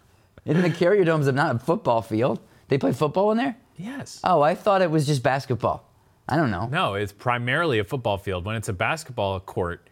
In 0.45 0.63
the 0.63 0.71
Carrier 0.71 1.05
Dome's 1.05 1.27
not 1.27 1.57
a 1.57 1.59
football 1.59 2.03
field. 2.03 2.39
They 2.69 2.79
play 2.79 2.93
football 2.93 3.33
in 3.33 3.39
there? 3.39 3.57
Yes. 3.77 4.21
Oh, 4.23 4.43
I 4.43 4.55
thought 4.55 4.83
it 4.83 4.91
was 4.91 5.07
just 5.07 5.23
basketball. 5.23 5.89
I 6.29 6.37
don't 6.37 6.51
know. 6.51 6.67
No, 6.67 6.95
it's 6.95 7.13
primarily 7.13 7.79
a 7.79 7.85
football 7.85 8.19
field. 8.19 8.45
When 8.45 8.57
it's 8.57 8.69
a 8.69 8.73
basketball 8.73 9.39
court, 9.41 9.89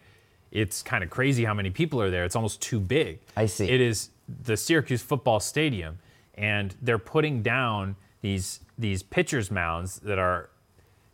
it's 0.51 0.83
kind 0.83 1.05
of 1.05 1.11
crazy 1.11 1.45
how 1.45 1.55
many 1.55 1.71
people 1.71 2.01
are 2.01 2.11
there. 2.11 2.25
It's 2.25 2.37
almost 2.37 2.61
too 2.61 2.81
big. 2.81 3.21
I 3.37 3.47
see. 3.47 3.69
It 3.69 3.81
is 3.81 4.11
the 4.29 4.57
Syracuse 4.57 5.03
football 5.03 5.41
stadium, 5.41 5.99
and 6.35 6.75
they're 6.81 6.99
putting 6.99 7.43
down 7.43 7.97
these 8.21 8.61
these 8.79 9.03
pitchers 9.03 9.51
mounds 9.51 10.01
that 10.01 10.19
are 10.19 10.51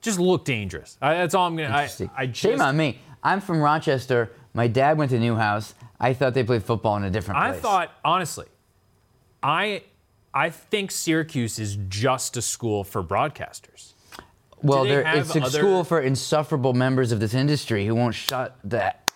just 0.00 0.18
look 0.18 0.44
dangerous. 0.44 0.96
I, 1.02 1.14
that's 1.14 1.34
all 1.34 1.46
I'm 1.46 1.56
gonna. 1.56 1.68
I, 1.74 1.88
I 2.16 2.26
just, 2.26 2.40
Shame 2.40 2.60
on 2.60 2.76
me. 2.76 3.00
I'm 3.22 3.40
from 3.40 3.60
Rochester. 3.60 4.30
My 4.54 4.66
dad 4.66 4.96
went 4.98 5.10
to 5.10 5.18
Newhouse. 5.18 5.74
I 6.00 6.14
thought 6.14 6.34
they 6.34 6.42
played 6.42 6.62
football 6.64 6.96
in 6.96 7.04
a 7.04 7.10
different 7.10 7.40
I 7.40 7.52
thought 7.52 7.92
honestly, 8.04 8.46
I 9.42 9.82
I 10.32 10.50
think 10.50 10.90
Syracuse 10.90 11.58
is 11.58 11.76
just 11.88 12.36
a 12.36 12.42
school 12.42 12.84
for 12.84 13.02
broadcasters. 13.02 13.92
well, 14.62 14.84
it's 14.84 15.34
a 15.34 15.42
other- 15.42 15.58
school 15.58 15.84
for 15.84 16.00
insufferable 16.00 16.72
members 16.72 17.12
of 17.12 17.20
this 17.20 17.34
industry 17.34 17.86
who 17.86 17.94
won't 17.94 18.14
shut 18.14 18.56
that. 18.64 19.10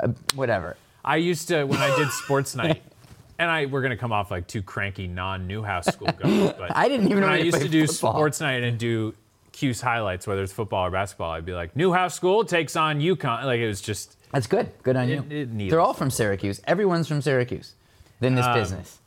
Uh, 0.00 0.08
whatever. 0.34 0.76
I 1.04 1.16
used 1.16 1.48
to 1.48 1.64
when 1.64 1.78
I 1.80 1.96
did 1.96 2.10
sports 2.10 2.54
night, 2.54 2.82
and 3.38 3.50
I 3.50 3.66
we're 3.66 3.82
gonna 3.82 3.96
come 3.96 4.12
off 4.12 4.30
like 4.30 4.46
two 4.46 4.62
cranky 4.62 5.06
non-Newhouse 5.08 5.86
school 5.92 6.08
guys, 6.08 6.54
but 6.58 6.76
I 6.76 6.88
didn't 6.88 7.06
even 7.08 7.20
know 7.20 7.28
I 7.28 7.36
used 7.38 7.60
to 7.60 7.68
do 7.68 7.86
football. 7.86 8.12
sports 8.14 8.40
night 8.40 8.62
and 8.62 8.78
do 8.78 9.14
Q's 9.52 9.80
highlights, 9.80 10.26
whether 10.26 10.42
it's 10.42 10.52
football 10.52 10.86
or 10.86 10.90
basketball, 10.90 11.32
I'd 11.32 11.44
be 11.44 11.52
like, 11.52 11.74
Newhouse 11.74 12.14
School 12.14 12.44
takes 12.44 12.76
on 12.76 13.00
UConn. 13.00 13.44
Like 13.44 13.60
it 13.60 13.66
was 13.66 13.80
just 13.80 14.16
That's 14.32 14.46
good. 14.46 14.70
Good 14.82 14.96
on 14.96 15.08
you. 15.08 15.24
It- 15.30 15.50
it 15.56 15.70
They're 15.70 15.80
all 15.80 15.94
from 15.94 16.10
Syracuse. 16.10 16.60
Everyone's 16.64 17.08
from 17.08 17.20
Syracuse 17.22 17.74
in 18.20 18.28
Um, 18.28 18.34
this 18.36 18.46
business. 18.48 18.98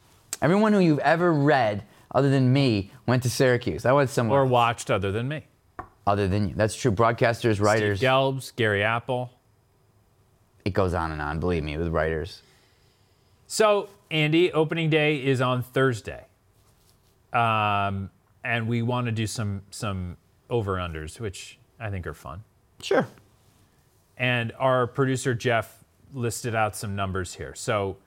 Everyone 0.42 0.74
who 0.74 0.80
you've 0.80 1.00
ever 1.00 1.32
read, 1.32 1.84
other 2.14 2.30
than 2.30 2.52
me, 2.52 2.92
went 3.06 3.24
to 3.24 3.30
Syracuse. 3.30 3.86
I 3.86 3.92
went 3.94 4.10
somewhere 4.10 4.42
or 4.42 4.46
watched 4.46 4.90
other 4.92 5.12
than 5.12 5.28
me. 5.28 5.46
other 6.08 6.28
than 6.28 6.50
you. 6.50 6.56
That's 6.56 6.76
true. 6.76 6.92
Broadcasters, 6.92 7.62
writers. 7.62 8.00
Steve 8.00 8.10
Gelbs, 8.10 8.56
Gary 8.56 8.84
Apple. 8.84 9.30
It 10.66 10.74
goes 10.74 10.94
on 10.94 11.12
and 11.12 11.22
on. 11.22 11.40
Believe 11.40 11.64
me, 11.64 11.78
with 11.78 11.88
writers. 11.90 12.42
So 13.51 13.89
Andy, 14.10 14.50
opening 14.53 14.89
day 14.89 15.17
is 15.17 15.41
on 15.41 15.62
Thursday, 15.62 16.24
um, 17.34 18.10
and 18.46 18.65
we 18.65 18.81
want 18.81 19.08
to 19.08 19.12
do 19.12 19.27
some 19.27 19.63
some 19.72 20.15
over 20.50 20.75
unders, 20.77 21.20
which 21.20 21.60
I 21.77 21.89
think 21.89 22.08
are 22.08 22.13
fun. 22.13 22.46
Sure. 22.81 23.05
and 24.17 24.53
our 24.58 24.88
producer 24.88 25.34
Jeff 25.34 25.84
listed 26.13 26.55
out 26.55 26.77
some 26.77 26.96
numbers 26.96 27.34
here. 27.34 27.53
So 27.53 27.98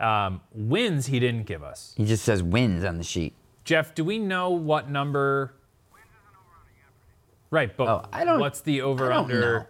um, 0.00 0.40
wins 0.54 1.04
he 1.04 1.20
didn't 1.20 1.44
give 1.44 1.62
us. 1.62 1.92
He 1.98 2.06
just 2.06 2.24
says 2.24 2.42
wins 2.42 2.82
on 2.82 2.96
the 2.96 3.04
sheet. 3.04 3.34
Jeff, 3.64 3.94
do 3.94 4.04
we 4.04 4.18
know 4.18 4.48
what 4.52 4.88
number? 4.88 5.52
Right, 7.50 7.76
but 7.76 7.88
Oh, 7.88 8.08
I 8.10 8.24
don't- 8.24 8.40
what's 8.40 8.62
the 8.62 8.80
over 8.80 9.12
under 9.12 9.68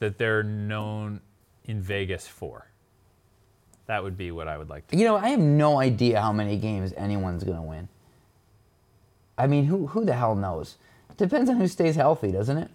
that 0.00 0.18
they're 0.18 0.42
known 0.42 1.22
in 1.64 1.80
Vegas 1.80 2.26
for? 2.28 2.68
That 3.86 4.02
would 4.02 4.16
be 4.16 4.30
what 4.30 4.48
I 4.48 4.56
would 4.56 4.70
like 4.70 4.86
to. 4.88 4.96
You 4.96 5.04
know, 5.04 5.16
I 5.16 5.28
have 5.28 5.40
no 5.40 5.78
idea 5.78 6.20
how 6.20 6.32
many 6.32 6.56
games 6.56 6.92
anyone's 6.96 7.44
going 7.44 7.56
to 7.56 7.62
win. 7.62 7.88
I 9.36 9.46
mean, 9.46 9.64
who 9.66 9.88
who 9.88 10.04
the 10.04 10.14
hell 10.14 10.34
knows? 10.34 10.76
Depends 11.16 11.50
on 11.50 11.56
who 11.56 11.68
stays 11.68 11.96
healthy, 11.96 12.32
doesn't 12.32 12.56
it? 12.56 12.70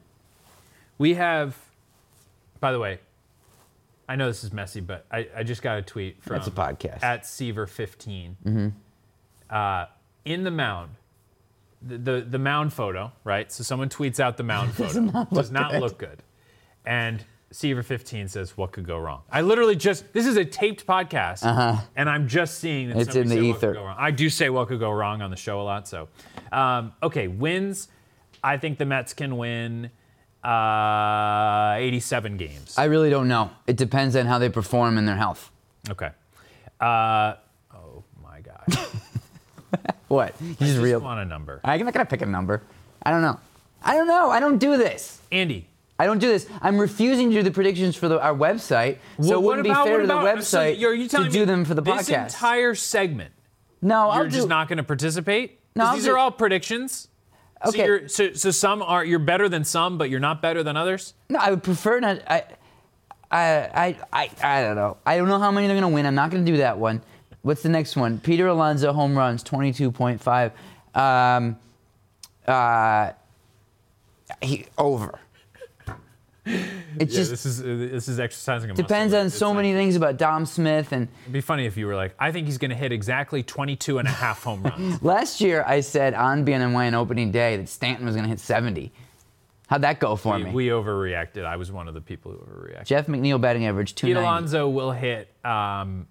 We 0.98 1.16
have, 1.16 1.58
by 2.60 2.72
the 2.72 2.80
way, 2.80 3.00
I 4.08 4.16
know 4.16 4.28
this 4.28 4.44
is 4.44 4.52
messy, 4.52 4.82
but 4.82 5.06
I, 5.12 5.28
I 5.36 5.44
just 5.44 5.62
got 5.62 5.78
a 5.78 5.82
tweet 5.82 6.22
from 6.22 6.36
That's 6.38 6.48
a 6.48 6.52
podcast. 6.52 7.04
at 7.04 7.24
Seaver15. 7.24 8.36
mm-hmm. 8.46 8.68
Uh, 9.50 9.86
in 10.26 10.44
the 10.44 10.52
mound, 10.52 10.92
the, 11.82 11.98
the 11.98 12.22
the 12.22 12.38
mound 12.40 12.72
photo, 12.74 13.12
right? 13.24 13.52
So 13.52 13.64
someone 13.64 13.90
tweets 13.90 14.20
out 14.20 14.38
the 14.38 14.44
mound 14.44 14.74
photo. 14.76 15.26
Does 15.34 15.52
not 15.52 15.72
good. 15.72 15.82
look 15.82 15.98
good. 15.98 16.22
And 16.86 17.24
Seaver15 17.54 18.30
says, 18.30 18.56
"What 18.58 18.72
could 18.72 18.86
go 18.86 18.98
wrong?" 19.00 19.22
I 19.32 19.42
literally 19.42 19.76
just 19.76 20.12
this 20.14 20.26
is 20.28 20.38
a 20.38 20.46
taped 20.46 20.86
podcast, 20.86 21.44
and 21.96 22.10
I'm 22.10 22.28
just 22.28 22.60
seeing 22.60 22.90
that 22.90 22.94
Uh-huh. 22.94 23.02
It's 23.08 23.16
in 23.16 23.28
the 23.28 23.36
said 23.36 23.44
what 23.44 23.54
could 23.54 23.58
ether. 23.70 23.74
go 23.74 23.84
wrong. 23.86 23.96
I 24.00 24.12
do 24.12 24.30
say 24.30 24.50
what 24.50 24.68
could 24.68 24.80
go 24.80 24.92
wrong 24.92 25.22
on 25.22 25.30
the 25.32 25.36
show 25.36 25.60
a 25.60 25.64
lot. 25.64 25.88
So, 25.88 26.10
um, 26.52 26.94
okay, 27.02 27.28
wins. 27.28 27.88
I 28.44 28.58
think 28.58 28.78
the 28.78 28.86
Mets 28.86 29.14
can 29.14 29.36
win 29.38 29.90
uh, 30.44 31.76
87 31.78 32.38
games. 32.38 32.76
I 32.78 32.86
really 32.86 33.10
don't 33.10 33.28
know. 33.28 33.52
It 33.68 33.76
depends 33.78 34.16
on 34.16 34.26
how 34.26 34.40
they 34.40 34.50
perform 34.50 34.98
and 34.98 35.08
their 35.08 35.18
health. 35.18 35.52
Okay. 35.90 36.10
Uh, 36.80 37.34
oh 37.74 38.04
my 38.24 38.42
God. 38.42 38.78
What? 40.08 40.34
You 40.42 40.48
just 40.56 40.60
Just 40.62 40.78
real. 40.80 41.00
want 41.02 41.20
a 41.20 41.26
number. 41.26 41.62
I'm 41.64 41.86
not 41.86 41.94
gonna 41.94 42.04
pick 42.04 42.24
a 42.24 42.26
number. 42.26 42.64
I 43.04 43.12
don't 43.12 43.22
know. 43.22 43.40
I 43.84 43.94
don't 43.96 44.08
know. 44.08 44.32
I 44.32 44.40
don't 44.40 44.58
do 44.58 44.76
this. 44.76 45.22
Andy. 45.32 45.69
I 46.00 46.06
don't 46.06 46.20
do 46.20 46.28
this. 46.30 46.48
I'm 46.62 46.80
refusing 46.80 47.30
to 47.30 47.36
do 47.36 47.44
the 47.44 47.52
predictions 47.52 47.96
for 47.98 48.08
the, 48.08 48.20
our 48.22 48.34
website, 48.34 48.98
so 49.22 49.34
it 49.34 49.36
what 49.36 49.44
wouldn't 49.44 49.68
about- 49.68 49.84
be 49.84 49.90
fair 49.92 50.00
to 50.02 50.08
the 50.08 50.18
about- 50.18 50.44
so 50.46 50.60
website 50.60 50.80
you're- 50.80 50.98
you 51.00 51.08
to 51.10 51.30
do 51.30 51.46
them 51.46 51.66
for 51.66 51.74
the 51.76 51.82
this 51.82 52.10
podcast. 52.10 52.24
entire 52.34 52.74
segment, 52.74 53.32
no, 53.82 54.06
you're 54.06 54.24
I'll 54.24 54.30
just 54.30 54.46
do, 54.46 54.50
not 54.50 54.68
going 54.70 54.78
to 54.78 54.84
participate. 54.84 55.60
No, 55.76 55.94
these 55.94 56.06
do- 56.06 56.14
are 56.14 56.18
all 56.18 56.32
predictions. 56.32 57.10
So, 57.66 57.70
Okay. 57.72 57.86
you're, 57.86 58.08
so, 58.08 58.32
so 58.34 58.52
some 58.52 58.82
are 58.82 59.04
you're 59.04 59.20
better 59.20 59.50
than 59.50 59.66
some, 59.66 59.98
but 59.98 60.10
you're 60.10 60.22
not 60.22 60.42
better 60.42 60.64
than 60.64 60.78
others. 60.78 61.14
No, 61.30 61.40
I 61.40 61.50
would 61.52 61.62
prefer 61.64 62.00
not. 62.00 62.22
I, 62.26 62.44
I, 63.30 63.42
I, 63.42 63.98
I, 64.14 64.30
I 64.42 64.62
don't 64.64 64.76
know. 64.78 64.96
I 65.06 65.18
don't 65.18 65.28
know 65.28 65.40
how 65.40 65.52
many 65.52 65.68
they're 65.68 65.76
gonna 65.76 65.90
win. 65.94 66.06
I'm 66.06 66.16
not 66.16 66.32
gonna 66.32 66.46
do 66.46 66.56
that 66.58 66.78
one. 66.80 67.02
What's 67.42 67.62
the 67.62 67.68
next 67.70 67.98
one? 67.98 68.20
Peter 68.20 68.48
Alonso 68.48 68.94
home 68.94 69.18
runs, 69.18 69.44
22.5. 69.44 70.52
Um, 70.96 71.58
uh, 72.48 73.12
he 74.42 74.66
over. 74.78 75.20
It 77.00 77.10
Yeah, 77.12 77.16
just 77.18 77.30
this 77.32 77.46
is 77.46 77.62
uh, 77.62 77.66
this 77.66 78.08
is 78.08 78.20
exercising 78.20 78.70
a 78.70 78.74
muscle. 78.74 78.84
depends 78.88 79.14
on 79.14 79.28
It's 79.28 79.36
so 79.36 79.48
like- 79.50 79.58
many 79.58 79.74
things 79.74 79.96
about 79.96 80.18
Dom 80.18 80.46
Smith. 80.46 80.92
And 80.92 81.08
It'd 81.24 81.34
be 81.34 81.42
funny 81.42 81.66
if 81.66 81.78
you 81.78 81.86
were 81.88 81.96
like, 81.96 82.16
I 82.20 82.32
think 82.32 82.48
he's 82.48 82.58
going 82.58 82.72
to 82.72 82.76
hit 82.76 82.92
exactly 82.92 83.44
22 83.44 84.00
and 84.00 84.08
a 84.08 84.12
half 84.12 84.44
home 84.44 84.64
runs. 84.64 85.02
last 85.04 85.40
year 85.40 85.64
I 85.68 85.82
said 85.82 86.14
on 86.16 86.46
BNNY 86.46 86.88
on 86.88 86.96
opening 86.96 87.32
day 87.32 87.58
that 87.58 87.70
Stanton 87.70 88.06
was 88.06 88.16
gonna 88.16 88.28
hit 88.28 88.40
70. 88.40 88.92
How'd 89.68 89.84
that 89.84 90.00
go 90.00 90.16
for 90.16 90.36
we, 90.38 90.44
me? 90.46 90.52
we 90.52 90.68
overreacted. 90.70 91.46
I 91.46 91.56
was 91.58 91.72
one 91.72 91.88
of 91.88 91.94
the 91.94 92.02
people 92.02 92.32
who 92.32 92.40
overreacted. 92.40 92.86
Jeff 92.86 93.06
McNeil 93.06 93.40
batting 93.40 93.68
average 93.68 93.90
Pete 93.92 94.16
290. 94.16 94.26
Alonso 94.28 94.68
will 94.68 94.92
hit. 94.92 95.30
Um, 95.46 96.08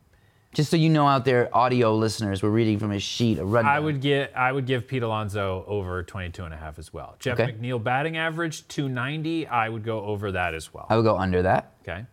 Just 0.59 0.73
so 0.73 0.77
you 0.77 0.89
know 0.89 1.07
out 1.07 1.25
there, 1.25 1.57
audio 1.57 1.95
listeners, 1.95 2.43
we're 2.43 2.51
reading 2.51 2.81
from 2.81 2.91
his 2.91 3.05
sheet. 3.05 3.39
A 3.39 3.45
rundown. 3.45 3.73
I 3.73 3.79
would 3.79 4.01
get. 4.01 4.37
I 4.37 4.51
would 4.51 4.67
give 4.67 4.89
Pete 4.89 5.05
Alonso 5.05 5.63
over 5.69 6.03
22 6.03 6.43
and 6.43 6.53
a 6.53 6.57
half 6.57 6.81
as 6.81 6.93
well. 6.93 7.15
Jeff 7.21 7.39
Okay. 7.39 7.53
McNeil 7.53 7.81
batting 7.81 8.17
average 8.17 8.67
290. 8.67 9.47
I 9.47 9.69
would 9.69 9.85
go 9.85 10.01
over 10.01 10.33
that 10.33 10.55
as 10.55 10.75
well. 10.75 10.87
I 10.91 10.97
would 10.97 11.05
go 11.05 11.17
under 11.17 11.43
that. 11.43 11.75
Okay. 11.83 12.05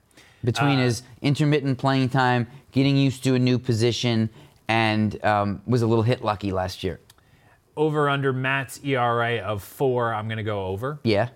between 0.43 0.77
Uh, 0.77 0.83
his 0.83 1.01
intermittent 1.23 1.79
playing 1.79 2.09
time, 2.09 2.45
getting 2.71 2.95
used 2.95 3.23
to 3.23 3.33
a 3.33 3.39
new 3.39 3.57
position, 3.57 4.29
and 4.67 5.25
um, 5.25 5.63
was 5.65 5.81
a 5.81 5.87
little 5.87 6.03
hit 6.03 6.23
lucky 6.23 6.51
last 6.51 6.83
year. 6.83 6.99
Over 7.75 8.09
under 8.09 8.31
Matz 8.31 8.79
ERA 8.83 9.37
of 9.37 9.63
four. 9.63 10.13
I'm 10.13 10.27
going 10.27 10.37
to 10.37 10.43
go 10.43 10.67
over. 10.67 10.99
Yeah. 11.03 11.29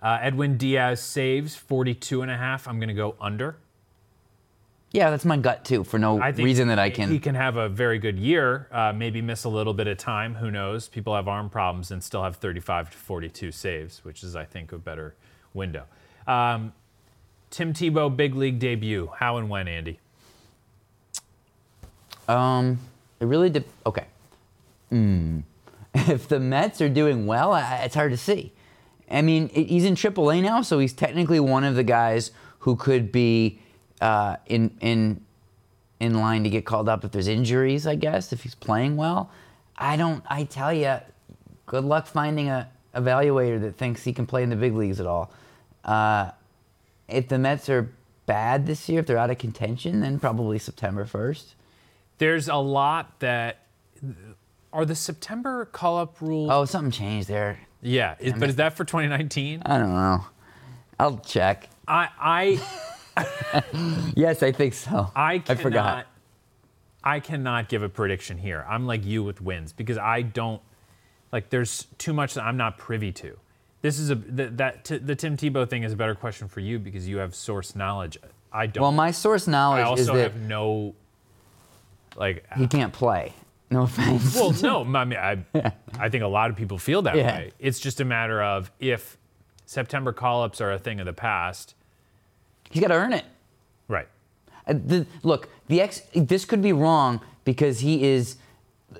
Uh, 0.00 0.18
Edwin 0.22 0.56
Diaz 0.56 1.02
saves 1.02 1.56
42 1.56 2.22
and 2.22 2.30
a 2.30 2.36
half. 2.36 2.68
I'm 2.68 2.78
going 2.78 2.90
to 2.90 2.94
go 2.94 3.16
under. 3.20 3.56
Yeah, 4.90 5.10
that's 5.10 5.26
my 5.26 5.36
gut 5.36 5.64
too, 5.66 5.84
for 5.84 5.98
no 5.98 6.18
reason 6.18 6.68
that 6.68 6.78
I 6.78 6.88
can. 6.88 7.10
He 7.10 7.18
can. 7.18 7.34
have 7.34 7.56
a 7.56 7.68
very 7.68 7.98
good 7.98 8.18
year. 8.18 8.68
Uh, 8.72 8.92
maybe 8.94 9.20
miss 9.20 9.44
a 9.44 9.48
little 9.50 9.74
bit 9.74 9.86
of 9.86 9.98
time. 9.98 10.34
Who 10.36 10.50
knows? 10.50 10.88
People 10.88 11.14
have 11.14 11.28
arm 11.28 11.50
problems 11.50 11.90
and 11.90 12.02
still 12.02 12.22
have 12.22 12.36
35 12.36 12.90
to 12.92 12.96
42 12.96 13.52
saves, 13.52 14.02
which 14.04 14.22
is, 14.24 14.34
I 14.34 14.44
think, 14.44 14.72
a 14.72 14.78
better 14.78 15.14
window. 15.52 15.84
Um, 16.26 16.72
Tim 17.50 17.74
Tebow 17.74 18.14
big 18.14 18.34
league 18.34 18.58
debut. 18.58 19.10
How 19.18 19.36
and 19.36 19.50
when, 19.50 19.68
Andy? 19.68 20.00
Um, 22.28 22.78
it 23.20 23.26
really 23.26 23.50
did. 23.50 23.64
Okay. 23.86 24.04
Mm. 24.92 25.42
If 25.94 26.28
the 26.28 26.38
Mets 26.38 26.80
are 26.80 26.88
doing 26.88 27.26
well, 27.26 27.52
I, 27.52 27.82
it's 27.84 27.94
hard 27.94 28.12
to 28.12 28.16
see. 28.16 28.52
I 29.10 29.20
mean, 29.22 29.50
i- 29.56 29.60
he's 29.60 29.84
in 29.84 29.94
AAA 29.96 30.42
now, 30.42 30.62
so 30.62 30.78
he's 30.78 30.92
technically 30.92 31.40
one 31.40 31.64
of 31.64 31.74
the 31.74 31.82
guys 31.82 32.30
who 32.60 32.76
could 32.76 33.10
be 33.10 33.58
uh, 34.00 34.36
in 34.46 34.76
in 34.80 35.20
in 36.00 36.14
line 36.18 36.44
to 36.44 36.50
get 36.50 36.64
called 36.64 36.88
up 36.88 37.04
if 37.04 37.12
there's 37.12 37.28
injuries. 37.28 37.86
I 37.86 37.94
guess 37.94 38.32
if 38.32 38.42
he's 38.42 38.54
playing 38.54 38.96
well. 38.96 39.30
I 39.76 39.96
don't. 39.96 40.22
I 40.28 40.44
tell 40.44 40.72
you, 40.72 40.96
good 41.66 41.84
luck 41.84 42.06
finding 42.06 42.48
a 42.48 42.68
evaluator 42.94 43.60
that 43.60 43.76
thinks 43.76 44.04
he 44.04 44.12
can 44.12 44.26
play 44.26 44.42
in 44.42 44.50
the 44.50 44.56
big 44.56 44.74
leagues 44.74 45.00
at 45.00 45.06
all. 45.06 45.30
Uh, 45.84 46.30
if 47.06 47.28
the 47.28 47.38
Mets 47.38 47.68
are 47.68 47.92
bad 48.26 48.66
this 48.66 48.88
year, 48.88 49.00
if 49.00 49.06
they're 49.06 49.18
out 49.18 49.30
of 49.30 49.38
contention, 49.38 50.00
then 50.00 50.18
probably 50.18 50.58
September 50.58 51.04
first. 51.04 51.54
There's 52.18 52.48
a 52.48 52.56
lot 52.56 53.20
that 53.20 53.58
are 54.72 54.84
the 54.84 54.94
September 54.94 55.64
call 55.66 55.98
up 55.98 56.20
rules. 56.20 56.50
Oh, 56.52 56.64
something 56.64 56.90
changed 56.90 57.28
there. 57.28 57.60
yeah, 57.80 58.16
is, 58.18 58.34
but 58.34 58.48
is 58.48 58.56
that 58.56 58.76
for 58.76 58.84
2019? 58.84 59.62
I 59.64 59.78
don't 59.78 59.92
know. 59.94 60.26
I'll 60.98 61.18
check. 61.18 61.68
I 61.86 62.08
I 62.20 62.60
Yes, 64.16 64.42
I 64.42 64.52
think 64.52 64.74
so. 64.74 65.10
I 65.14 65.38
cannot, 65.38 65.62
forgot. 65.62 66.06
I 67.04 67.20
cannot 67.20 67.68
give 67.68 67.82
a 67.82 67.88
prediction 67.88 68.38
here. 68.38 68.64
I'm 68.68 68.86
like 68.86 69.04
you 69.04 69.22
with 69.22 69.40
wins 69.40 69.72
because 69.72 69.98
I 69.98 70.22
don't 70.22 70.60
like. 71.32 71.50
There's 71.50 71.86
too 71.98 72.12
much 72.12 72.34
that 72.34 72.42
I'm 72.44 72.56
not 72.56 72.78
privy 72.78 73.12
to. 73.12 73.36
This 73.80 73.98
is 73.98 74.10
a 74.10 74.16
th- 74.16 74.50
that 74.54 74.84
t- 74.84 74.98
the 74.98 75.14
Tim 75.14 75.36
Tebow 75.36 75.68
thing 75.68 75.84
is 75.84 75.92
a 75.92 75.96
better 75.96 76.14
question 76.14 76.48
for 76.48 76.60
you 76.60 76.78
because 76.78 77.06
you 77.08 77.18
have 77.18 77.34
source 77.34 77.76
knowledge. 77.76 78.18
I 78.52 78.66
don't. 78.66 78.82
Well, 78.82 78.92
my 78.92 79.10
source 79.12 79.46
I 79.46 79.52
knowledge 79.52 80.00
is 80.00 80.08
also 80.08 80.14
that 80.16 80.32
have 80.32 80.36
no 80.40 80.94
like. 82.16 82.44
he 82.56 82.66
can't 82.66 82.92
play. 82.92 83.32
No 83.70 83.82
offense. 83.82 84.34
Well, 84.34 84.52
no, 84.62 84.80
I 84.98 85.04
mean, 85.04 85.18
I, 85.18 85.72
I 85.98 86.08
think 86.08 86.24
a 86.24 86.28
lot 86.28 86.50
of 86.50 86.56
people 86.56 86.78
feel 86.78 87.02
that 87.02 87.14
Yeah. 87.16 87.36
way. 87.36 87.50
It's 87.58 87.78
just 87.78 88.00
a 88.00 88.04
matter 88.04 88.42
of 88.42 88.70
if 88.80 89.18
September 89.66 90.12
call-ups 90.12 90.60
are 90.62 90.72
a 90.72 90.78
thing 90.78 91.00
of 91.00 91.06
the 91.06 91.12
past, 91.12 91.74
He's 92.70 92.80
got 92.80 92.88
to 92.88 92.94
earn 92.94 93.12
it. 93.12 93.24
right? 93.88 94.08
Uh, 94.66 94.74
the, 94.74 95.06
look, 95.22 95.48
the 95.68 95.80
ex. 95.80 96.02
This 96.14 96.44
could 96.44 96.62
be 96.62 96.72
wrong 96.72 97.20
because 97.44 97.80
he 97.80 98.04
is 98.04 98.36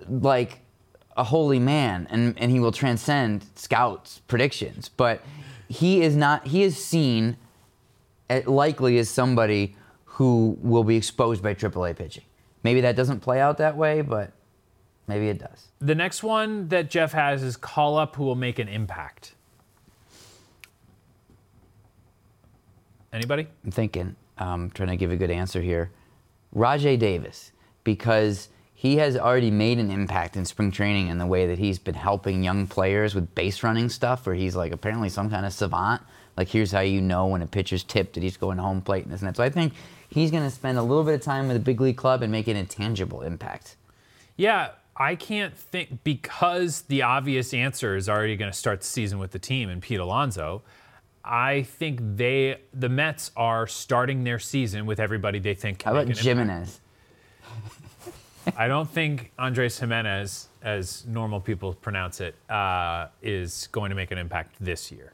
like 0.09 0.61
a 1.17 1.25
holy 1.25 1.59
man, 1.59 2.07
and 2.11 2.35
and 2.39 2.51
he 2.51 2.61
will 2.61 2.73
transcend 2.73 3.45
scouts' 3.55 4.21
predictions. 4.29 4.89
But 4.89 5.23
he 5.69 6.03
is 6.03 6.17
not. 6.17 6.47
He 6.47 6.63
is 6.63 6.83
seen 6.83 7.37
at, 8.31 8.47
likely 8.49 8.99
as 8.99 9.11
somebody 9.11 9.77
who 10.05 10.57
will 10.63 10.85
be 10.85 10.97
exposed 10.97 11.43
by 11.43 11.55
AAA 11.55 11.97
pitching. 11.97 12.25
Maybe 12.63 12.81
that 12.81 12.97
doesn't 12.97 13.21
play 13.21 13.41
out 13.41 13.59
that 13.59 13.77
way, 13.77 14.01
but 14.01 14.33
maybe 15.07 15.29
it 15.29 15.39
does. 15.39 15.69
The 15.81 15.95
next 15.95 16.23
one 16.23 16.69
that 16.69 16.91
Jeff 16.91 17.13
has 17.13 17.43
is 17.43 17.57
call-up 17.57 18.17
who 18.17 18.25
will 18.25 18.35
make 18.35 18.59
an 18.59 18.69
impact. 18.69 19.35
Anybody? 23.13 23.47
I'm 23.65 23.71
thinking, 23.71 24.17
um, 24.39 24.71
trying 24.71 24.91
to 24.91 24.97
give 24.97 25.11
a 25.11 25.17
good 25.17 25.31
answer 25.31 25.61
here. 25.61 25.91
Rajai 26.55 26.99
Davis, 26.99 27.53
because 27.85 28.49
he 28.75 28.97
has 28.97 29.17
already 29.17 29.51
made 29.51 29.79
an 29.79 29.91
impact 29.91 30.37
in 30.37 30.45
spring 30.45 30.71
training 30.71 31.09
in 31.09 31.19
the 31.19 31.27
way 31.27 31.47
that 31.47 31.59
he's 31.59 31.79
been 31.79 31.95
helping 31.95 32.45
young 32.45 32.67
players 32.67 33.15
with 33.15 33.35
base 33.35 33.63
running 33.63 33.89
stuff, 33.89 34.27
where 34.27 34.35
he's 34.35 34.55
like 34.55 34.73
apparently 34.73 35.09
some 35.09 35.31
kind 35.31 35.45
of 35.45 35.53
savant. 35.53 36.03
Like, 36.37 36.49
here's 36.49 36.71
how 36.71 36.81
you 36.81 37.01
know 37.01 37.27
when 37.27 37.43
a 37.43 37.47
pitcher's 37.47 37.83
tipped 37.83 38.15
that 38.15 38.23
he's 38.23 38.37
going 38.37 38.59
home 38.59 38.81
plate 38.81 39.03
and 39.05 39.13
this 39.13 39.21
and 39.21 39.29
that. 39.29 39.37
So 39.37 39.43
I 39.43 39.51
think 39.51 39.73
he's 40.09 40.31
going 40.31 40.45
to 40.45 40.51
spend 40.51 40.79
a 40.79 40.83
little 40.83 41.03
bit 41.03 41.15
of 41.15 41.23
time 41.23 41.49
with 41.49 41.57
a 41.57 41.61
big 41.61 41.81
league 41.81 41.97
club 41.97 42.23
and 42.23 42.31
make 42.31 42.47
an 42.47 42.57
intangible 42.57 43.23
impact. 43.23 43.75
Yeah, 44.37 44.71
I 44.97 45.17
can't 45.17 45.57
think 45.57 46.05
because 46.05 46.83
the 46.83 47.03
obvious 47.03 47.53
answer 47.53 47.97
is 47.97 48.09
already 48.09 48.37
going 48.37 48.53
to 48.53 48.57
start 48.57 48.81
the 48.81 48.87
season 48.87 49.19
with 49.19 49.33
the 49.33 49.39
team 49.41 49.69
and 49.69 49.83
Pete 49.83 49.99
Alonso. 49.99 50.63
I 51.29 51.63
think 51.63 52.01
they, 52.17 52.59
the 52.73 52.89
Mets, 52.89 53.31
are 53.37 53.67
starting 53.67 54.25
their 54.25 54.39
season 54.39 54.87
with 54.87 54.99
everybody 54.99 55.39
they 55.39 55.55
think 55.55 55.83
How 55.83 55.91
about 55.91 56.09
make 56.09 56.21
an 56.23 56.27
impact. 56.27 56.49
Gimenez? 56.49 56.81
I 58.57 58.67
don't 58.67 58.89
think 58.89 59.31
Andres 59.39 59.79
Gimenez, 59.79 60.49
as 60.63 61.05
normal 61.07 61.39
people 61.39 61.75
pronounce 61.75 62.23
it, 62.23 62.35
uh, 62.49 63.09
is 63.21 63.69
going 63.73 63.91
to 63.91 63.95
make 63.95 64.11
an 64.11 64.17
impact 64.17 64.57
this 64.59 64.91
year. 64.91 65.13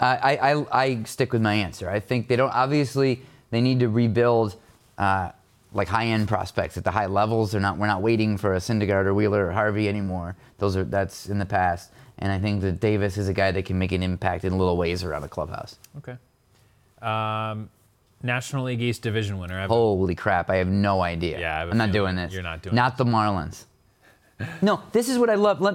I, 0.00 0.36
I, 0.36 0.84
I 0.84 1.02
stick 1.04 1.32
with 1.32 1.42
my 1.42 1.54
answer. 1.54 1.90
I 1.90 2.00
think 2.00 2.28
they 2.28 2.36
don't. 2.36 2.52
Obviously, 2.54 3.22
they 3.50 3.60
need 3.60 3.80
to 3.80 3.88
rebuild 3.88 4.56
uh, 4.96 5.32
like 5.72 5.88
high-end 5.88 6.28
prospects 6.28 6.78
at 6.78 6.84
the 6.84 6.90
high 6.90 7.06
levels. 7.06 7.52
They're 7.52 7.60
not. 7.60 7.76
We're 7.76 7.86
not 7.86 8.00
waiting 8.00 8.38
for 8.38 8.54
a 8.54 8.58
Syndergaard 8.58 9.04
or 9.04 9.14
Wheeler 9.14 9.48
or 9.48 9.52
Harvey 9.52 9.88
anymore. 9.88 10.36
Those 10.58 10.76
are 10.76 10.84
that's 10.84 11.28
in 11.28 11.38
the 11.38 11.46
past. 11.46 11.92
And 12.18 12.32
I 12.32 12.38
think 12.38 12.62
that 12.62 12.80
Davis 12.80 13.18
is 13.18 13.28
a 13.28 13.34
guy 13.34 13.50
that 13.52 13.64
can 13.66 13.78
make 13.78 13.92
an 13.92 14.02
impact 14.02 14.44
in 14.44 14.56
little 14.56 14.76
ways 14.76 15.04
around 15.04 15.22
the 15.22 15.28
clubhouse. 15.28 15.76
Okay. 15.98 16.16
Um, 17.02 17.68
National 18.22 18.64
League 18.64 18.80
East 18.80 19.02
division 19.02 19.38
winner. 19.38 19.56
Evan. 19.58 19.68
Holy 19.68 20.14
crap! 20.14 20.48
I 20.48 20.56
have 20.56 20.68
no 20.68 21.02
idea. 21.02 21.38
Yeah, 21.38 21.56
I 21.56 21.58
have 21.60 21.68
a 21.68 21.70
I'm 21.72 21.76
not 21.78 21.92
doing 21.92 22.16
this. 22.16 22.32
you're 22.32 22.42
not 22.42 22.62
doing 22.62 22.74
Not 22.74 22.96
the 22.96 23.04
Marlins. 23.04 23.64
no, 24.62 24.82
this 24.92 25.08
is 25.08 25.18
what 25.18 25.28
I 25.28 25.34
love. 25.34 25.60
Let, 25.60 25.74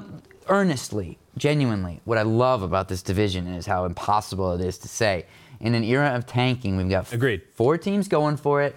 earnestly, 0.50 1.20
genuinely, 1.38 2.02
what 2.06 2.18
I 2.18 2.24
love 2.24 2.64
about 2.64 2.88
this 2.90 3.04
division 3.04 3.48
is 3.48 3.68
how 3.68 3.86
impossible 3.86 4.54
it 4.54 4.62
is 4.62 4.78
to 4.80 4.88
say. 4.88 5.26
In 5.60 5.76
an 5.76 5.84
era 5.84 6.10
of 6.16 6.26
tanking, 6.26 6.76
we've 6.76 6.90
got 6.90 7.14
Agreed. 7.14 7.44
four 7.54 7.78
teams 7.78 8.08
going 8.08 8.36
for 8.38 8.64
it. 8.64 8.76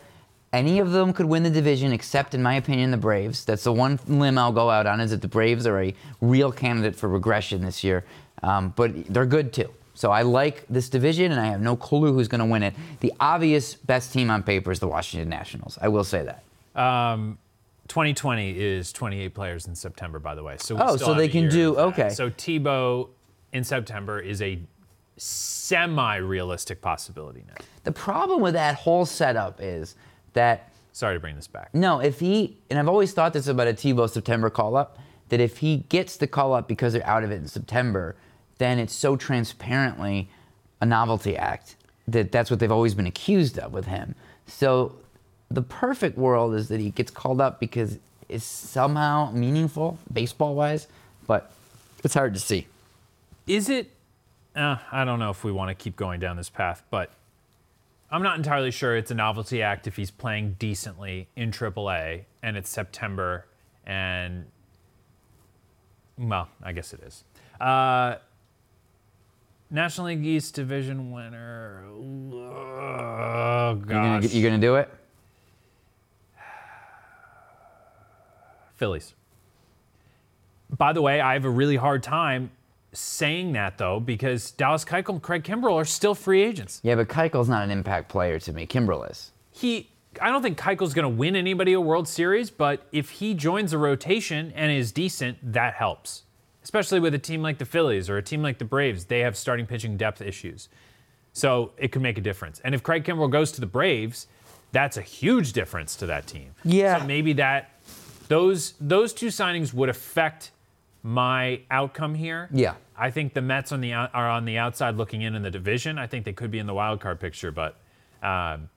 Any 0.54 0.78
of 0.78 0.92
them 0.92 1.12
could 1.12 1.26
win 1.26 1.42
the 1.42 1.50
division, 1.50 1.92
except, 1.92 2.32
in 2.32 2.40
my 2.40 2.54
opinion, 2.54 2.92
the 2.92 2.96
Braves. 2.96 3.44
That's 3.44 3.64
the 3.64 3.72
one 3.72 3.98
limb 4.06 4.38
I'll 4.38 4.52
go 4.52 4.70
out 4.70 4.86
on 4.86 5.00
is 5.00 5.10
that 5.10 5.20
the 5.20 5.26
Braves 5.26 5.66
are 5.66 5.82
a 5.82 5.92
real 6.20 6.52
candidate 6.52 6.94
for 6.94 7.08
regression 7.08 7.62
this 7.62 7.82
year. 7.82 8.04
Um, 8.44 8.72
but 8.76 9.06
they're 9.12 9.26
good 9.26 9.52
too. 9.52 9.74
So 9.94 10.12
I 10.12 10.22
like 10.22 10.64
this 10.68 10.88
division, 10.88 11.32
and 11.32 11.40
I 11.40 11.46
have 11.46 11.60
no 11.60 11.74
clue 11.74 12.12
who's 12.12 12.28
going 12.28 12.38
to 12.38 12.44
win 12.46 12.62
it. 12.62 12.74
The 13.00 13.12
obvious 13.18 13.74
best 13.74 14.12
team 14.12 14.30
on 14.30 14.44
paper 14.44 14.70
is 14.70 14.78
the 14.78 14.86
Washington 14.86 15.28
Nationals. 15.28 15.76
I 15.82 15.88
will 15.88 16.04
say 16.04 16.24
that. 16.24 16.80
Um, 16.80 17.38
2020 17.88 18.56
is 18.56 18.92
28 18.92 19.34
players 19.34 19.66
in 19.66 19.74
September, 19.74 20.20
by 20.20 20.36
the 20.36 20.42
way. 20.44 20.56
So 20.58 20.76
Oh, 20.78 20.96
so 20.96 21.14
they 21.14 21.28
can 21.28 21.48
do- 21.48 21.76
okay. 21.76 22.10
So 22.10 22.30
Tebow 22.30 23.08
in 23.52 23.64
September 23.64 24.20
is 24.20 24.40
a 24.40 24.60
semi-realistic 25.16 26.80
possibility 26.80 27.42
now. 27.48 27.54
The 27.82 27.92
problem 27.92 28.40
with 28.40 28.54
that 28.54 28.76
whole 28.76 29.04
setup 29.06 29.58
is 29.60 29.96
that 30.34 30.70
Sorry 30.92 31.16
to 31.16 31.20
bring 31.20 31.34
this 31.34 31.48
back. 31.48 31.74
no, 31.74 31.98
if 31.98 32.20
he 32.20 32.56
and 32.70 32.78
I've 32.78 32.88
always 32.88 33.12
thought 33.12 33.32
this 33.32 33.48
about 33.48 33.66
a 33.66 33.72
Tebow 33.72 34.08
September 34.08 34.50
call 34.50 34.76
up, 34.76 34.98
that 35.30 35.40
if 35.40 35.58
he 35.58 35.78
gets 35.88 36.16
the 36.16 36.26
call 36.26 36.52
up 36.52 36.68
because 36.68 36.92
they're 36.92 37.06
out 37.06 37.24
of 37.24 37.32
it 37.32 37.36
in 37.36 37.48
September, 37.48 38.14
then 38.58 38.78
it's 38.78 38.94
so 38.94 39.16
transparently 39.16 40.28
a 40.80 40.86
novelty 40.86 41.36
act 41.36 41.76
that 42.06 42.30
that's 42.30 42.50
what 42.50 42.60
they've 42.60 42.70
always 42.70 42.94
been 42.94 43.06
accused 43.06 43.58
of 43.58 43.72
with 43.72 43.86
him. 43.86 44.14
So 44.46 44.94
the 45.50 45.62
perfect 45.62 46.18
world 46.18 46.54
is 46.54 46.68
that 46.68 46.80
he 46.80 46.90
gets 46.90 47.10
called 47.10 47.40
up 47.40 47.58
because 47.58 47.98
it's 48.28 48.44
somehow 48.44 49.30
meaningful 49.32 49.98
baseball 50.12 50.54
wise, 50.54 50.86
but 51.26 51.50
it's 52.02 52.14
hard 52.14 52.34
to 52.34 52.40
see. 52.40 52.66
Is 53.46 53.68
it? 53.68 53.90
Uh, 54.54 54.76
I 54.92 55.04
don't 55.04 55.18
know 55.18 55.30
if 55.30 55.42
we 55.42 55.52
want 55.52 55.70
to 55.70 55.74
keep 55.74 55.96
going 55.96 56.20
down 56.20 56.36
this 56.36 56.48
path, 56.48 56.82
but 56.90 57.10
I'm 58.14 58.22
not 58.22 58.36
entirely 58.36 58.70
sure 58.70 58.96
it's 58.96 59.10
a 59.10 59.14
novelty 59.14 59.60
act 59.60 59.88
if 59.88 59.96
he's 59.96 60.12
playing 60.12 60.54
decently 60.60 61.26
in 61.34 61.50
AAA 61.50 62.26
and 62.44 62.56
it's 62.56 62.70
September 62.70 63.44
and 63.84 64.46
well, 66.16 66.48
I 66.62 66.70
guess 66.70 66.92
it 66.92 67.00
is. 67.02 67.24
Uh, 67.60 68.18
National 69.68 70.06
League 70.06 70.24
East 70.24 70.54
division 70.54 71.10
winner. 71.10 71.82
Oh 71.88 73.74
You're 73.74 73.84
gonna, 73.84 74.24
you're 74.28 74.48
gonna 74.48 74.62
do 74.62 74.76
it? 74.76 74.88
Phillies. 78.76 79.12
By 80.70 80.92
the 80.92 81.02
way, 81.02 81.20
I 81.20 81.32
have 81.32 81.44
a 81.44 81.50
really 81.50 81.74
hard 81.74 82.04
time 82.04 82.52
saying 82.94 83.52
that 83.52 83.78
though 83.78 84.00
because 84.00 84.50
Dallas 84.52 84.84
Keuchel 84.84 85.10
and 85.10 85.22
Craig 85.22 85.44
Kimbrel 85.44 85.74
are 85.74 85.84
still 85.84 86.14
free 86.14 86.42
agents. 86.42 86.80
Yeah, 86.82 86.94
but 86.94 87.08
Keuchel's 87.08 87.48
not 87.48 87.62
an 87.64 87.70
impact 87.70 88.08
player 88.08 88.38
to 88.40 88.52
me. 88.52 88.66
Kimbrel 88.66 89.10
is. 89.10 89.32
He, 89.50 89.90
I 90.20 90.30
don't 90.30 90.42
think 90.42 90.58
Keuchel's 90.58 90.94
going 90.94 91.04
to 91.04 91.16
win 91.16 91.36
anybody 91.36 91.72
a 91.72 91.80
World 91.80 92.08
Series, 92.08 92.50
but 92.50 92.86
if 92.92 93.10
he 93.10 93.34
joins 93.34 93.72
a 93.72 93.78
rotation 93.78 94.52
and 94.54 94.72
is 94.72 94.92
decent, 94.92 95.38
that 95.52 95.74
helps. 95.74 96.22
Especially 96.62 96.98
with 96.98 97.14
a 97.14 97.18
team 97.18 97.42
like 97.42 97.58
the 97.58 97.64
Phillies 97.64 98.08
or 98.08 98.16
a 98.16 98.22
team 98.22 98.42
like 98.42 98.58
the 98.58 98.64
Braves, 98.64 99.04
they 99.04 99.20
have 99.20 99.36
starting 99.36 99.66
pitching 99.66 99.96
depth 99.96 100.22
issues. 100.22 100.68
So 101.32 101.72
it 101.76 101.88
could 101.88 102.02
make 102.02 102.16
a 102.16 102.20
difference. 102.20 102.60
And 102.60 102.74
if 102.74 102.82
Craig 102.82 103.04
Kimbrel 103.04 103.30
goes 103.30 103.52
to 103.52 103.60
the 103.60 103.66
Braves, 103.66 104.28
that's 104.72 104.96
a 104.96 105.02
huge 105.02 105.52
difference 105.52 105.94
to 105.96 106.06
that 106.06 106.26
team. 106.26 106.54
Yeah. 106.64 107.00
So 107.00 107.06
maybe 107.06 107.32
that 107.34 107.70
those 108.28 108.74
those 108.80 109.12
two 109.12 109.28
signings 109.28 109.74
would 109.74 109.88
affect 109.88 110.52
my 111.04 111.60
outcome 111.70 112.16
here. 112.16 112.48
Yeah. 112.52 112.74
I 112.96 113.12
think 113.12 113.34
the 113.34 113.42
Mets 113.42 113.70
on 113.70 113.80
the 113.80 113.92
are 113.92 114.28
on 114.30 114.44
the 114.44 114.58
outside 114.58 114.96
looking 114.96 115.22
in 115.22 115.36
in 115.36 115.42
the 115.42 115.50
division. 115.50 115.98
I 115.98 116.08
think 116.08 116.24
they 116.24 116.32
could 116.32 116.50
be 116.50 116.58
in 116.58 116.66
the 116.66 116.74
wild 116.74 116.98
card 117.00 117.20
picture, 117.20 117.52
but 117.52 117.76
um, 118.22 118.68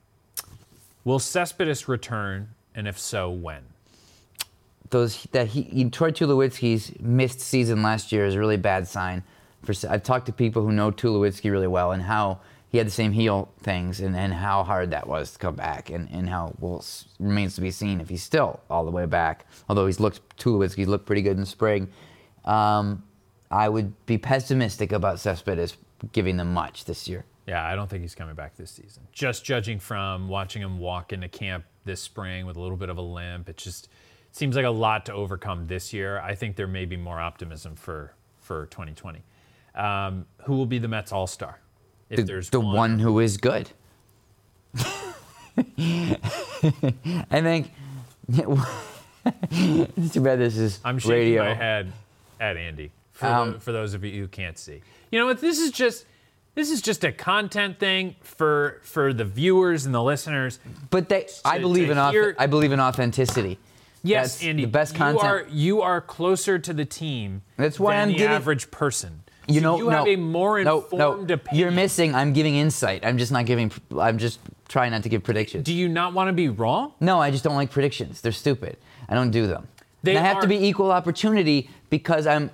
will 1.03 1.19
Cespedes 1.19 1.87
return, 1.87 2.49
and 2.75 2.87
if 2.87 2.99
so, 2.99 3.31
when? 3.31 3.63
those 4.89 5.23
that 5.31 5.47
he, 5.47 5.63
he 5.63 5.89
Troy 5.89 6.11
Tulowitzki's 6.11 6.99
missed 6.99 7.39
season 7.39 7.81
last 7.81 8.11
year 8.11 8.25
is 8.25 8.35
a 8.35 8.39
really 8.39 8.57
bad 8.57 8.87
sign. 8.87 9.23
For 9.63 9.73
I've 9.89 10.03
talked 10.03 10.27
to 10.27 10.33
people 10.33 10.63
who 10.63 10.71
know 10.71 10.91
Tulowitzki 10.91 11.51
really 11.51 11.67
well 11.67 11.91
and 11.91 12.01
how 12.01 12.39
he 12.69 12.77
had 12.77 12.87
the 12.87 12.91
same 12.91 13.11
heel 13.11 13.49
things 13.61 13.99
and, 13.99 14.15
and 14.15 14.33
how 14.33 14.63
hard 14.63 14.91
that 14.91 15.07
was 15.07 15.31
to 15.31 15.39
come 15.39 15.55
back 15.55 15.89
and, 15.89 16.09
and 16.11 16.29
how 16.29 16.53
well 16.59 16.83
remains 17.19 17.55
to 17.55 17.61
be 17.61 17.71
seen 17.71 17.99
if 18.01 18.09
he's 18.09 18.23
still 18.23 18.61
all 18.69 18.85
the 18.85 18.91
way 18.91 19.05
back. 19.05 19.45
Although 19.67 19.87
he's 19.87 19.99
looked 19.99 20.37
Tulowitzki 20.37 20.85
looked 20.85 21.05
pretty 21.05 21.21
good 21.21 21.37
in 21.37 21.45
spring. 21.45 21.89
Um, 22.47 23.03
I 23.51 23.69
would 23.69 23.93
be 24.05 24.17
pessimistic 24.17 24.91
about 24.91 25.19
Cespedes 25.19 25.77
giving 26.11 26.37
them 26.37 26.53
much 26.53 26.85
this 26.85 27.07
year. 27.07 27.25
Yeah, 27.45 27.65
I 27.65 27.75
don't 27.75 27.89
think 27.89 28.01
he's 28.01 28.15
coming 28.15 28.35
back 28.35 28.55
this 28.57 28.71
season. 28.71 29.03
Just 29.11 29.45
judging 29.45 29.79
from 29.79 30.27
watching 30.27 30.61
him 30.61 30.79
walk 30.79 31.13
into 31.13 31.29
camp 31.29 31.65
this 31.85 32.01
spring 32.01 32.45
with 32.45 32.57
a 32.57 32.59
little 32.59 32.77
bit 32.77 32.89
of 32.89 32.97
a 32.97 33.01
limp, 33.01 33.47
it 33.47 33.57
just 33.57 33.89
seems 34.31 34.55
like 34.55 34.65
a 34.65 34.69
lot 34.69 35.05
to 35.05 35.13
overcome 35.13 35.67
this 35.67 35.93
year. 35.93 36.19
I 36.19 36.35
think 36.35 36.55
there 36.55 36.67
may 36.67 36.85
be 36.85 36.97
more 36.97 37.19
optimism 37.19 37.75
for 37.75 38.13
for 38.41 38.65
2020. 38.67 39.23
Um, 39.75 40.25
who 40.43 40.55
will 40.55 40.65
be 40.65 40.79
the 40.79 40.87
Mets 40.87 41.11
All 41.11 41.27
Star? 41.27 41.59
If 42.09 42.17
The, 42.17 42.23
there's 42.23 42.49
the 42.49 42.59
one 42.59 42.99
who 42.99 43.19
is 43.19 43.37
good. 43.37 43.69
I 44.77 46.17
think. 47.29 47.71
it's 48.29 50.13
too 50.13 50.21
bad 50.21 50.39
this 50.39 50.57
is 50.57 50.79
I'm 50.83 50.99
shaking 50.99 51.11
radio. 51.15 51.43
my 51.45 51.53
head 51.53 51.91
at 52.39 52.57
Andy. 52.57 52.91
For, 53.11 53.25
Um, 53.27 53.53
tho- 53.53 53.59
for 53.59 53.71
those 53.71 53.93
of 53.93 54.03
you 54.03 54.21
who 54.21 54.27
can't 54.27 54.57
see, 54.57 54.81
you 55.11 55.19
know 55.19 55.25
what? 55.25 55.41
This 55.41 55.59
is 55.59 55.71
just 55.71 56.05
this 56.55 56.71
is 56.71 56.81
just 56.81 57.03
a 57.03 57.11
content 57.11 57.79
thing 57.79 58.15
for 58.21 58.79
for 58.83 59.13
the 59.13 59.25
viewers 59.25 59.85
and 59.85 59.93
the 59.93 60.01
listeners. 60.03 60.59
But 60.89 61.09
they, 61.09 61.27
I 61.45 61.59
believe 61.59 61.89
in 61.89 61.97
hear- 62.11 62.35
I 62.39 62.47
believe 62.47 62.71
in 62.71 62.79
authenticity. 62.79 63.57
Yes, 64.03 64.33
That's 64.35 64.43
Andy. 64.45 64.63
the 64.65 64.71
best 64.71 64.93
you 64.93 64.97
content. 64.99 65.23
Are, 65.25 65.45
you 65.51 65.81
are 65.81 65.99
closer 66.01 66.59
to 66.59 66.71
the 66.73 66.85
team. 66.85 67.41
That's 67.57 67.79
why 67.79 67.93
than 67.95 68.01
I'm 68.03 68.07
the 68.09 68.17
giving- 68.19 68.31
average 68.35 68.69
person. 68.71 69.21
You 69.47 69.61
So 69.61 69.63
know, 69.63 69.77
you 69.77 69.83
no, 69.85 69.89
have 69.91 70.07
a 70.07 70.15
more 70.17 70.61
no, 70.63 70.81
informed 70.81 71.29
no, 71.29 71.33
opinion. 71.35 71.59
You're 71.61 71.71
missing. 71.71 72.13
I'm 72.13 72.33
giving 72.33 72.55
insight. 72.55 73.05
I'm 73.05 73.17
just 73.17 73.31
not 73.31 73.45
giving. 73.45 73.71
I'm 73.97 74.17
just 74.17 74.39
trying 74.67 74.91
not 74.91 75.03
to 75.03 75.09
give 75.09 75.23
predictions. 75.23 75.63
Do 75.63 75.73
you 75.73 75.87
not 75.89 76.13
want 76.13 76.27
to 76.27 76.33
be 76.33 76.49
wrong? 76.49 76.93
No, 76.99 77.19
I 77.21 77.31
just 77.31 77.43
don't 77.43 77.55
like 77.55 77.71
predictions. 77.71 78.21
They're 78.21 78.31
stupid. 78.33 78.77
I 79.09 79.15
don't 79.15 79.31
do 79.31 79.47
them. 79.47 79.67
They 80.03 80.15
and 80.15 80.19
I 80.25 80.27
have 80.29 80.41
to 80.41 80.47
be 80.47 80.57
equal 80.67 80.91
opportunity 80.91 81.69
because 81.89 82.27
I'm, 82.27 82.51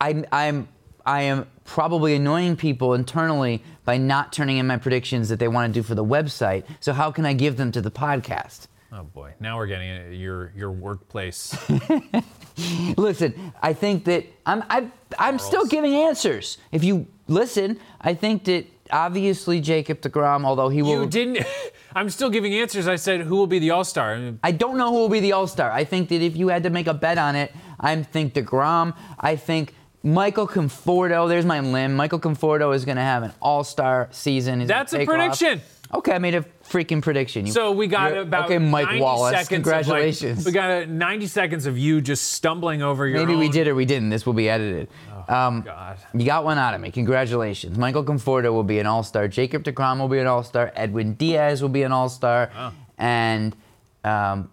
I'm, 0.00 0.24
I'm, 0.32 0.68
I 1.04 1.22
am 1.22 1.46
probably 1.64 2.14
annoying 2.14 2.56
people 2.56 2.94
internally 2.94 3.62
by 3.84 3.96
not 3.96 4.32
turning 4.32 4.58
in 4.58 4.66
my 4.66 4.76
predictions 4.76 5.28
that 5.28 5.38
they 5.38 5.48
want 5.48 5.72
to 5.72 5.80
do 5.80 5.82
for 5.82 5.94
the 5.94 6.04
website. 6.04 6.64
So 6.80 6.92
how 6.92 7.10
can 7.10 7.24
I 7.24 7.32
give 7.32 7.56
them 7.56 7.72
to 7.72 7.80
the 7.80 7.90
podcast? 7.90 8.66
Oh 8.92 9.02
boy, 9.02 9.34
now 9.40 9.56
we're 9.56 9.66
getting 9.66 9.90
uh, 9.90 10.10
your 10.10 10.52
your 10.56 10.70
workplace. 10.70 11.56
Listen, 12.96 13.52
I 13.60 13.72
think 13.72 14.04
that 14.04 14.24
I'm 14.46 14.62
I, 14.70 14.88
I'm 15.18 15.38
still 15.38 15.66
giving 15.66 15.92
answers. 15.92 16.58
If 16.70 16.84
you 16.84 17.06
listen, 17.26 17.80
I 18.00 18.14
think 18.14 18.44
that 18.44 18.66
obviously 18.90 19.60
Jacob 19.60 20.00
Degrom, 20.00 20.46
although 20.46 20.68
he 20.68 20.82
will, 20.82 21.02
you 21.02 21.06
didn't. 21.08 21.44
I'm 21.96 22.10
still 22.10 22.30
giving 22.30 22.54
answers. 22.54 22.86
I 22.86 22.96
said 22.96 23.22
who 23.22 23.36
will 23.36 23.46
be 23.46 23.58
the 23.58 23.70
All 23.70 23.84
Star. 23.84 24.34
I 24.42 24.52
don't 24.52 24.78
know 24.78 24.90
who 24.90 24.98
will 24.98 25.08
be 25.08 25.20
the 25.20 25.32
All 25.32 25.46
Star. 25.46 25.70
I 25.70 25.84
think 25.84 26.08
that 26.10 26.22
if 26.22 26.36
you 26.36 26.48
had 26.48 26.62
to 26.62 26.70
make 26.70 26.86
a 26.86 26.94
bet 26.94 27.18
on 27.18 27.34
it, 27.34 27.52
I 27.80 28.02
think 28.02 28.34
DeGrom. 28.34 28.94
I 29.18 29.36
think 29.36 29.74
Michael 30.02 30.46
Conforto. 30.48 31.28
There's 31.28 31.44
my 31.46 31.60
limb. 31.60 31.94
Michael 31.94 32.20
Conforto 32.20 32.74
is 32.74 32.84
going 32.84 32.96
to 32.96 33.02
have 33.02 33.22
an 33.22 33.32
All 33.40 33.64
Star 33.64 34.08
season. 34.12 34.60
He's 34.60 34.68
That's 34.68 34.92
a 34.92 34.98
take 34.98 35.08
off. 35.08 35.14
prediction. 35.16 35.60
Okay, 35.94 36.12
I 36.12 36.18
made 36.18 36.34
a 36.34 36.44
freaking 36.68 37.00
prediction. 37.00 37.46
You- 37.46 37.52
So 37.52 37.70
we 37.70 37.86
got 37.86 38.16
about 38.16 38.46
okay, 38.46 38.58
Mike 38.58 38.86
90 38.86 39.00
Wallace. 39.00 39.30
seconds. 39.32 39.48
Congratulations. 39.50 40.38
Like, 40.38 40.46
we 40.46 40.52
got 40.52 40.70
uh, 40.82 40.84
90 40.86 41.26
seconds 41.28 41.66
of 41.66 41.78
you 41.78 42.00
just 42.00 42.32
stumbling 42.32 42.82
over 42.82 43.06
your. 43.06 43.18
Maybe 43.20 43.36
we 43.36 43.48
did 43.48 43.68
or 43.68 43.74
we 43.76 43.84
didn't. 43.84 44.10
This 44.10 44.26
will 44.26 44.32
be 44.32 44.48
edited. 44.50 44.88
um, 45.28 45.62
God. 45.62 45.98
You 46.12 46.24
got 46.26 46.44
one 46.44 46.58
out 46.58 46.74
of 46.74 46.80
me. 46.80 46.90
Congratulations. 46.90 47.78
Michael 47.78 48.02
Conforto 48.04 48.52
will 48.52 48.64
be 48.64 48.80
an 48.80 48.86
All 48.86 49.04
Star. 49.04 49.28
Jacob 49.28 49.62
DeGrom 49.62 50.00
will 50.00 50.08
be 50.08 50.18
an 50.18 50.26
All 50.26 50.42
Star. 50.42 50.72
Edwin 50.74 51.14
Diaz 51.14 51.62
will 51.62 51.68
be 51.68 51.84
an 51.84 51.92
All 51.92 52.08
Star. 52.08 52.50
Wow. 52.52 52.72
And 52.98 53.54
um, 54.02 54.50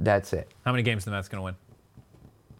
that's 0.00 0.32
it. 0.32 0.48
How 0.64 0.72
many 0.72 0.82
games 0.82 1.04
the 1.04 1.10
Mets 1.10 1.28
gonna 1.28 1.42
win? 1.42 1.54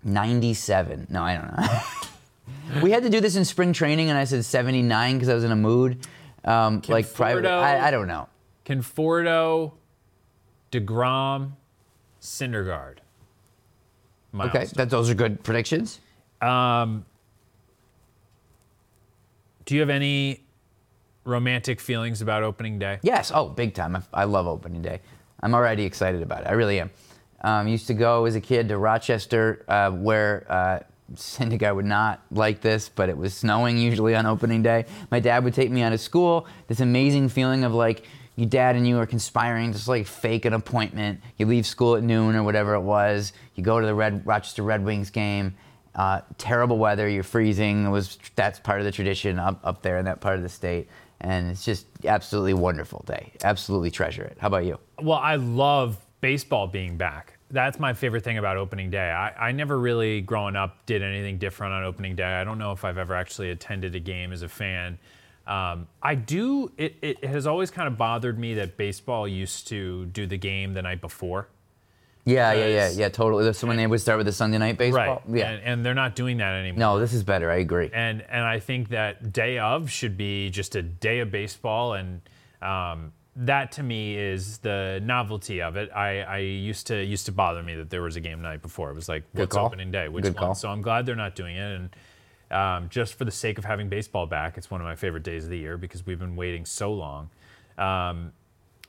97. 0.04 1.06
No, 1.10 1.22
I 1.22 1.36
don't 1.36 1.56
know. 1.56 2.80
we 2.82 2.90
had 2.90 3.02
to 3.02 3.10
do 3.10 3.20
this 3.20 3.36
in 3.36 3.44
spring 3.44 3.72
training, 3.72 4.08
and 4.08 4.18
I 4.18 4.24
said 4.24 4.44
79 4.44 5.14
because 5.14 5.28
I 5.28 5.34
was 5.34 5.44
in 5.44 5.52
a 5.52 5.56
mood. 5.56 6.06
Um, 6.44 6.82
like 6.88 7.12
private. 7.14 7.46
I, 7.46 7.88
I 7.88 7.90
don't 7.90 8.08
know. 8.08 8.28
Conforto, 8.66 9.72
Degrom, 10.72 11.52
Syndergaard. 12.20 12.96
Okay, 14.38 14.64
that 14.74 14.88
those 14.90 15.10
are 15.10 15.14
good 15.14 15.42
predictions. 15.44 16.00
Um, 16.40 17.04
do 19.66 19.74
you 19.74 19.80
have 19.80 19.90
any 19.90 20.42
romantic 21.24 21.80
feelings 21.80 22.22
about 22.22 22.42
opening 22.42 22.78
day? 22.78 22.98
Yes. 23.02 23.30
Oh, 23.32 23.48
big 23.48 23.74
time. 23.74 23.94
I, 23.94 24.02
I 24.12 24.24
love 24.24 24.46
opening 24.46 24.82
day. 24.82 25.00
I'm 25.42 25.54
already 25.54 25.84
excited 25.84 26.22
about 26.22 26.42
it. 26.42 26.46
I 26.48 26.52
really 26.52 26.80
am. 26.80 26.90
Um, 27.42 27.66
used 27.66 27.88
to 27.88 27.94
go 27.94 28.24
as 28.24 28.36
a 28.36 28.40
kid 28.40 28.68
to 28.68 28.78
Rochester, 28.78 29.64
uh, 29.66 29.90
where 29.90 30.46
uh, 30.48 30.78
Syndergaard 31.14 31.74
would 31.74 31.84
not 31.84 32.20
like 32.30 32.60
this, 32.60 32.88
but 32.88 33.08
it 33.08 33.16
was 33.16 33.34
snowing 33.34 33.78
usually 33.78 34.14
on 34.14 34.26
opening 34.26 34.62
day. 34.62 34.86
My 35.10 35.20
dad 35.20 35.44
would 35.44 35.54
take 35.54 35.70
me 35.70 35.82
out 35.82 35.92
of 35.92 36.00
school. 36.00 36.46
This 36.68 36.80
amazing 36.80 37.28
feeling 37.28 37.64
of 37.64 37.74
like 37.74 38.04
your 38.36 38.48
dad 38.48 38.76
and 38.76 38.86
you 38.86 38.98
are 38.98 39.06
conspiring, 39.06 39.72
just 39.72 39.88
like 39.88 40.06
fake 40.06 40.44
an 40.44 40.52
appointment. 40.52 41.20
You 41.36 41.46
leave 41.46 41.66
school 41.66 41.96
at 41.96 42.02
noon 42.02 42.34
or 42.34 42.42
whatever 42.42 42.74
it 42.74 42.80
was. 42.80 43.32
You 43.54 43.62
go 43.62 43.80
to 43.80 43.86
the 43.86 43.94
Red 43.94 44.26
Rochester 44.26 44.62
Red 44.62 44.84
Wings 44.84 45.10
game. 45.10 45.54
Uh, 45.94 46.22
terrible 46.38 46.78
weather. 46.78 47.08
You're 47.08 47.22
freezing. 47.22 47.84
It 47.84 47.90
was 47.90 48.18
that's 48.34 48.58
part 48.58 48.78
of 48.78 48.86
the 48.86 48.92
tradition 48.92 49.38
up 49.38 49.60
up 49.62 49.82
there 49.82 49.98
in 49.98 50.06
that 50.06 50.20
part 50.22 50.36
of 50.36 50.42
the 50.42 50.48
state, 50.48 50.88
and 51.20 51.50
it's 51.50 51.64
just 51.64 51.86
absolutely 52.06 52.54
wonderful 52.54 53.04
day. 53.06 53.32
Absolutely 53.44 53.90
treasure 53.90 54.22
it. 54.22 54.38
How 54.40 54.46
about 54.46 54.64
you? 54.64 54.78
Well, 55.02 55.18
I 55.18 55.34
love 55.34 55.98
baseball 56.22 56.66
being 56.66 56.96
back. 56.96 57.34
That's 57.50 57.78
my 57.78 57.92
favorite 57.92 58.24
thing 58.24 58.38
about 58.38 58.56
opening 58.56 58.88
day. 58.88 59.10
I, 59.10 59.48
I 59.48 59.52
never 59.52 59.78
really, 59.78 60.22
growing 60.22 60.56
up, 60.56 60.86
did 60.86 61.02
anything 61.02 61.36
different 61.36 61.74
on 61.74 61.84
opening 61.84 62.16
day. 62.16 62.24
I 62.24 62.44
don't 62.44 62.58
know 62.58 62.72
if 62.72 62.82
I've 62.86 62.96
ever 62.96 63.14
actually 63.14 63.50
attended 63.50 63.94
a 63.94 64.00
game 64.00 64.32
as 64.32 64.40
a 64.40 64.48
fan. 64.48 64.98
Um, 65.46 65.88
I 66.02 66.14
do, 66.14 66.72
it, 66.78 66.96
it 67.02 67.24
has 67.24 67.46
always 67.46 67.70
kind 67.70 67.88
of 67.88 67.98
bothered 67.98 68.38
me 68.38 68.54
that 68.54 68.78
baseball 68.78 69.28
used 69.28 69.68
to 69.68 70.06
do 70.06 70.26
the 70.26 70.38
game 70.38 70.72
the 70.72 70.80
night 70.80 71.02
before. 71.02 71.48
Yeah, 72.24 72.52
yeah, 72.52 72.66
yeah, 72.68 72.90
yeah. 72.90 73.08
Totally. 73.08 73.52
So 73.52 73.66
when 73.66 73.76
they 73.76 73.86
would 73.86 74.00
start 74.00 74.16
with 74.16 74.26
the 74.26 74.32
Sunday 74.32 74.56
night 74.56 74.78
baseball. 74.78 75.22
Right. 75.26 75.38
Yeah. 75.38 75.50
And, 75.50 75.62
and 75.64 75.84
they're 75.84 75.92
not 75.92 76.14
doing 76.14 76.36
that 76.36 76.54
anymore. 76.54 76.78
no, 76.78 77.00
this 77.00 77.12
is 77.12 77.24
better. 77.24 77.50
I 77.50 77.56
agree. 77.56 77.90
and 77.92 78.22
and 78.30 78.44
I 78.44 78.60
think 78.60 78.90
that 78.90 79.32
day 79.32 79.58
of 79.58 79.90
should 79.90 80.16
be 80.16 80.48
just 80.48 80.76
a 80.76 80.82
day 80.82 81.18
of 81.18 81.32
baseball, 81.32 81.94
and 81.94 82.20
um, 82.62 83.12
that 83.34 83.72
to 83.72 83.82
me 83.82 84.16
is 84.16 84.58
the 84.58 85.00
novelty 85.02 85.62
of 85.62 85.76
it. 85.76 85.90
I, 85.94 86.20
I 86.22 86.38
used 86.38 86.86
to 86.88 87.02
used 87.02 87.26
to 87.26 87.32
bother 87.32 87.62
me 87.62 87.74
that 87.76 87.88
there 87.90 88.02
was 88.02 88.16
a 88.16 88.20
game 88.20 88.42
night 88.42 88.60
before. 88.62 88.90
It 88.90 88.94
was 88.94 89.08
like, 89.08 89.24
what's 89.32 89.54
call. 89.56 89.66
opening 89.66 89.90
day? 89.90 90.08
Which 90.08 90.24
Good 90.24 90.34
one? 90.34 90.44
call. 90.44 90.54
So 90.54 90.68
I'm 90.68 90.82
glad 90.82 91.06
they're 91.06 91.16
not 91.16 91.34
doing 91.34 91.56
it, 91.56 91.76
and 91.80 91.96
um, 92.50 92.88
just 92.90 93.14
for 93.14 93.24
the 93.24 93.30
sake 93.30 93.56
of 93.58 93.64
having 93.64 93.88
baseball 93.88 94.26
back, 94.26 94.58
it's 94.58 94.70
one 94.70 94.80
of 94.80 94.84
my 94.86 94.96
favorite 94.96 95.22
days 95.22 95.44
of 95.44 95.50
the 95.50 95.58
year 95.58 95.78
because 95.78 96.04
we've 96.04 96.18
been 96.18 96.36
waiting 96.36 96.66
so 96.66 96.92
long. 96.92 97.30
Um, 97.78 98.32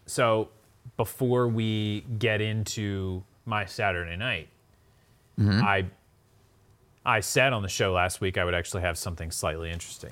so 0.06 0.50
before 0.98 1.48
we 1.48 2.02
get 2.20 2.42
into 2.42 3.24
my 3.46 3.66
Saturday 3.66 4.16
night, 4.18 4.50
Mm-hmm. 5.40 5.64
I 5.64 5.86
I 7.06 7.20
said 7.22 7.54
on 7.54 7.64
the 7.64 7.68
show 7.68 7.92
last 7.92 8.22
week 8.22 8.38
I 8.38 8.46
would 8.46 8.54
actually 8.54 8.82
have 8.84 9.00
something 9.00 9.32
slightly 9.32 9.72
interesting. 9.72 10.12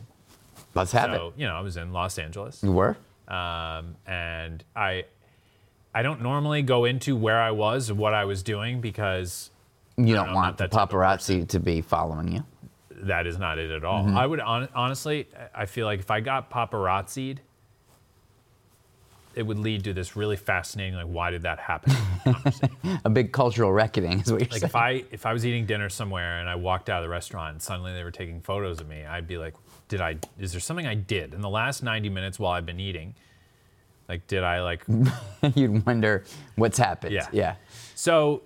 Let's 0.73 0.91
have 0.93 1.11
it. 1.13 1.21
You 1.37 1.45
know, 1.45 1.53
I 1.53 1.61
was 1.61 1.77
in 1.77 1.93
Los 1.93 2.17
Angeles. 2.17 2.63
You 2.63 2.71
were? 2.71 2.97
Um, 3.31 3.95
and 4.05 4.63
I 4.75 5.05
I 5.95 6.01
don't 6.03 6.21
normally 6.21 6.61
go 6.61 6.85
into 6.85 7.15
where 7.15 7.39
I 7.41 7.51
was 7.51 7.89
or 7.89 7.95
what 7.95 8.13
I 8.13 8.25
was 8.25 8.43
doing 8.43 8.81
because 8.81 9.49
You 9.97 10.13
don't 10.15 10.29
I'm 10.29 10.35
want 10.35 10.57
the 10.57 10.65
that 10.65 10.71
type 10.71 10.83
of 10.83 10.89
paparazzi 10.89 11.47
to 11.49 11.59
be 11.59 11.81
following 11.81 12.31
you. 12.33 12.43
that 12.91 13.25
is 13.27 13.37
not 13.39 13.57
it 13.57 13.71
at 13.71 13.83
all. 13.83 14.03
Mm-hmm. 14.03 14.17
I 14.17 14.25
would 14.27 14.39
hon- 14.39 14.69
honestly, 14.75 15.27
I 15.55 15.65
feel 15.65 15.85
like 15.85 15.99
if 15.99 16.11
I 16.11 16.19
got 16.19 16.49
paparazzi'd, 16.51 17.39
it 19.33 19.43
would 19.43 19.57
lead 19.59 19.85
to 19.85 19.93
this 19.93 20.17
really 20.17 20.35
fascinating, 20.35 20.93
like, 20.95 21.05
why 21.05 21.31
did 21.31 21.43
that 21.43 21.57
happen? 21.57 21.93
A 23.05 23.09
big 23.09 23.31
cultural 23.31 23.71
reckoning 23.71 24.19
is 24.19 24.29
what 24.31 24.41
you're 24.41 24.49
like 24.49 24.59
saying. 24.59 24.63
if 24.65 24.75
I 24.75 25.03
if 25.11 25.25
I 25.25 25.31
was 25.31 25.45
eating 25.45 25.65
dinner 25.65 25.87
somewhere 25.89 26.39
and 26.41 26.49
I 26.49 26.55
walked 26.55 26.89
out 26.89 27.01
of 27.01 27.03
the 27.03 27.09
restaurant 27.09 27.53
and 27.53 27.61
suddenly 27.61 27.93
they 27.93 28.03
were 28.03 28.11
taking 28.11 28.41
photos 28.41 28.81
of 28.81 28.89
me, 28.89 29.05
I'd 29.05 29.27
be 29.27 29.37
like, 29.37 29.53
did 29.91 29.99
I? 30.01 30.15
Is 30.39 30.53
there 30.53 30.61
something 30.61 30.87
I 30.87 30.95
did 30.95 31.33
in 31.33 31.41
the 31.41 31.49
last 31.49 31.83
90 31.83 32.07
minutes 32.09 32.39
while 32.39 32.53
I've 32.53 32.65
been 32.65 32.79
eating? 32.79 33.13
Like, 34.07 34.25
did 34.25 34.41
I 34.43 34.61
like? 34.61 34.83
You'd 35.55 35.85
wonder 35.85 36.23
what's 36.55 36.77
happened. 36.77 37.13
Yeah. 37.13 37.27
Yeah. 37.33 37.55
So, 37.95 38.41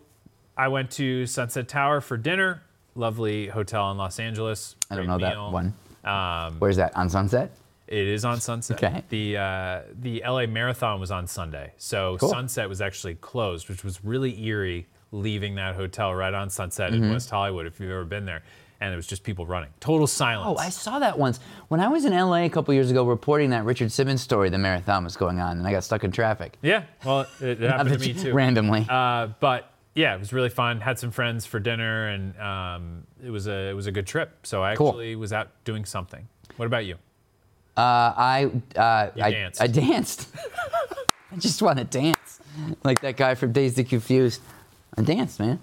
I 0.57 0.67
went 0.69 0.89
to 0.91 1.25
Sunset 1.27 1.67
Tower 1.67 2.01
for 2.01 2.17
dinner. 2.17 2.63
Lovely 2.95 3.47
hotel 3.47 3.91
in 3.91 3.97
Los 3.97 4.19
Angeles. 4.19 4.75
I 4.89 4.95
don't 4.95 5.05
know 5.05 5.17
meal. 5.17 5.51
that 5.51 5.51
one. 5.53 5.73
Um, 6.03 6.55
Where's 6.59 6.77
that? 6.77 6.95
On 6.95 7.09
Sunset? 7.09 7.51
It 7.87 8.07
is 8.07 8.25
on 8.25 8.41
Sunset. 8.41 8.77
Okay. 8.83 9.03
The 9.09 9.37
uh, 9.37 9.81
the 10.01 10.23
LA 10.25 10.47
Marathon 10.47 10.99
was 10.99 11.11
on 11.11 11.27
Sunday, 11.27 11.73
so 11.77 12.17
Cool. 12.19 12.29
Sunset 12.29 12.67
was 12.67 12.81
actually 12.81 13.15
closed, 13.15 13.69
which 13.69 13.83
was 13.83 14.03
really 14.03 14.41
eerie. 14.43 14.87
Leaving 15.11 15.55
that 15.55 15.75
hotel 15.75 16.13
right 16.13 16.33
on 16.33 16.49
Sunset 16.49 16.91
Mm-hmm. 16.91 17.03
in 17.03 17.11
West 17.11 17.29
Hollywood, 17.29 17.65
if 17.67 17.79
you've 17.79 17.91
ever 17.91 18.03
been 18.03 18.25
there, 18.25 18.41
and 18.81 18.93
it 18.93 18.95
was 18.95 19.07
just 19.07 19.23
people 19.23 19.45
running. 19.45 19.69
Total 19.79 20.07
silence. 20.07 20.59
Oh, 20.59 20.61
I 20.61 20.69
saw 20.69 20.99
that 20.99 21.17
once. 21.17 21.39
When 21.69 21.79
I 21.79 21.87
was 21.87 22.05
in 22.05 22.13
LA 22.13 22.43
a 22.43 22.49
couple 22.49 22.73
years 22.73 22.91
ago 22.91 23.05
reporting 23.05 23.49
that 23.51 23.65
Richard 23.65 23.91
Simmons 23.91 24.21
story, 24.21 24.49
the 24.49 24.57
marathon 24.57 25.03
was 25.03 25.15
going 25.15 25.39
on, 25.39 25.57
and 25.57 25.67
I 25.67 25.71
got 25.71 25.83
stuck 25.83 26.03
in 26.03 26.11
traffic. 26.11 26.57
yeah, 26.61 26.83
well, 27.05 27.21
it, 27.41 27.61
it 27.61 27.69
happened 27.69 27.99
to 27.99 28.07
me 28.07 28.13
too. 28.13 28.33
Randomly. 28.33 28.85
Uh, 28.89 29.27
but 29.39 29.71
yeah, 29.93 30.13
it 30.15 30.19
was 30.19 30.33
really 30.33 30.49
fun. 30.49 30.81
Had 30.81 30.99
some 30.99 31.11
friends 31.11 31.45
for 31.45 31.59
dinner, 31.59 32.07
and 32.07 32.37
um, 32.39 33.03
it 33.23 33.29
was 33.29 33.47
a 33.47 33.69
it 33.69 33.73
was 33.73 33.87
a 33.87 33.91
good 33.91 34.05
trip. 34.07 34.45
So 34.45 34.63
I 34.63 34.75
Cool. 34.75 34.89
actually 34.89 35.15
was 35.15 35.31
out 35.33 35.49
doing 35.63 35.85
something. 35.85 36.27
What 36.57 36.65
about 36.65 36.85
you? 36.85 36.95
Uh, 37.77 38.13
I, 38.15 38.51
uh, 38.77 39.09
I 39.21 39.31
danced. 39.31 39.61
I 39.61 39.67
danced. 39.67 40.27
I 41.31 41.35
just 41.37 41.61
want 41.61 41.77
to 41.79 41.83
dance, 41.83 42.39
like 42.85 43.01
that 43.01 43.17
guy 43.17 43.35
from 43.35 43.51
Dazed 43.51 43.77
and 43.77 43.89
Confused. 43.89 44.41
I 44.97 45.01
danced, 45.01 45.39
man. 45.41 45.59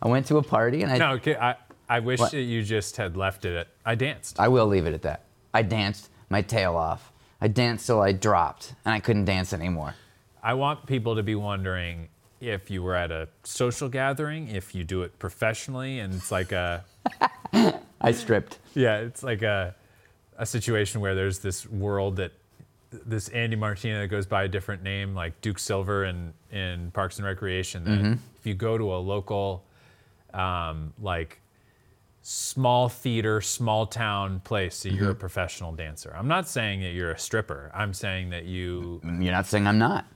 I 0.00 0.08
went 0.08 0.26
to 0.28 0.38
a 0.38 0.42
party 0.42 0.82
and 0.82 0.90
I. 0.90 0.96
No, 0.96 1.10
okay, 1.16 1.36
I 1.36 1.56
I 1.90 1.98
wish 1.98 2.20
What? 2.20 2.30
that 2.30 2.42
you 2.42 2.62
just 2.62 2.96
had 2.96 3.16
left 3.16 3.44
it 3.44 3.54
at 3.56 3.68
I 3.84 3.96
danced. 3.96 4.38
I 4.38 4.48
will 4.48 4.66
leave 4.66 4.86
it 4.86 4.94
at 4.94 5.02
that. 5.02 5.24
I 5.52 5.62
danced 5.62 6.08
my 6.28 6.40
tail 6.40 6.76
off. 6.76 7.10
I 7.40 7.48
danced 7.48 7.86
till 7.86 8.00
I 8.00 8.12
dropped, 8.12 8.74
and 8.84 8.94
I 8.94 9.00
couldn't 9.00 9.24
dance 9.24 9.52
anymore. 9.52 9.94
I 10.42 10.54
want 10.54 10.86
people 10.86 11.16
to 11.16 11.22
be 11.22 11.34
wondering 11.34 12.08
if 12.40 12.70
you 12.70 12.82
were 12.82 12.94
at 12.94 13.10
a 13.10 13.28
social 13.42 13.88
gathering, 13.88 14.48
if 14.48 14.74
you 14.74 14.84
do 14.84 15.02
it 15.02 15.18
professionally, 15.18 15.98
and 15.98 16.14
it's 16.14 16.30
like 16.30 16.52
a 16.52 16.84
I 18.00 18.12
stripped. 18.12 18.58
yeah, 18.74 18.98
it's 18.98 19.22
like 19.22 19.42
a 19.42 19.74
a 20.38 20.46
situation 20.46 21.00
where 21.02 21.14
there's 21.14 21.40
this 21.40 21.66
world 21.66 22.16
that 22.16 22.32
this 22.90 23.28
Andy 23.28 23.56
Martina 23.56 24.00
that 24.00 24.08
goes 24.08 24.26
by 24.26 24.44
a 24.44 24.48
different 24.48 24.82
name, 24.82 25.14
like 25.14 25.40
Duke 25.40 25.58
Silver 25.58 26.04
in 26.04 26.32
in 26.52 26.90
Parks 26.92 27.18
and 27.18 27.26
Recreation. 27.26 27.84
That 27.84 28.18
if 28.38 28.46
you 28.46 28.54
go 28.54 28.78
to 28.78 28.94
a 28.94 28.98
local, 28.98 29.64
um, 30.32 30.92
like 31.00 31.40
small 32.22 32.88
theater, 32.88 33.40
small 33.40 33.86
town 33.86 34.40
place, 34.40 34.82
that 34.82 34.92
you're 34.92 35.10
a 35.10 35.14
professional 35.14 35.72
dancer. 35.72 36.14
I'm 36.16 36.28
not 36.28 36.46
saying 36.48 36.80
that 36.82 36.92
you're 36.92 37.12
a 37.12 37.18
stripper. 37.18 37.70
I'm 37.74 37.94
saying 37.94 38.30
that 38.30 38.44
you 38.44 39.00
You're 39.04 39.32
not 39.32 39.46
saying 39.46 39.66
I'm 39.66 39.78
not. 39.78 40.06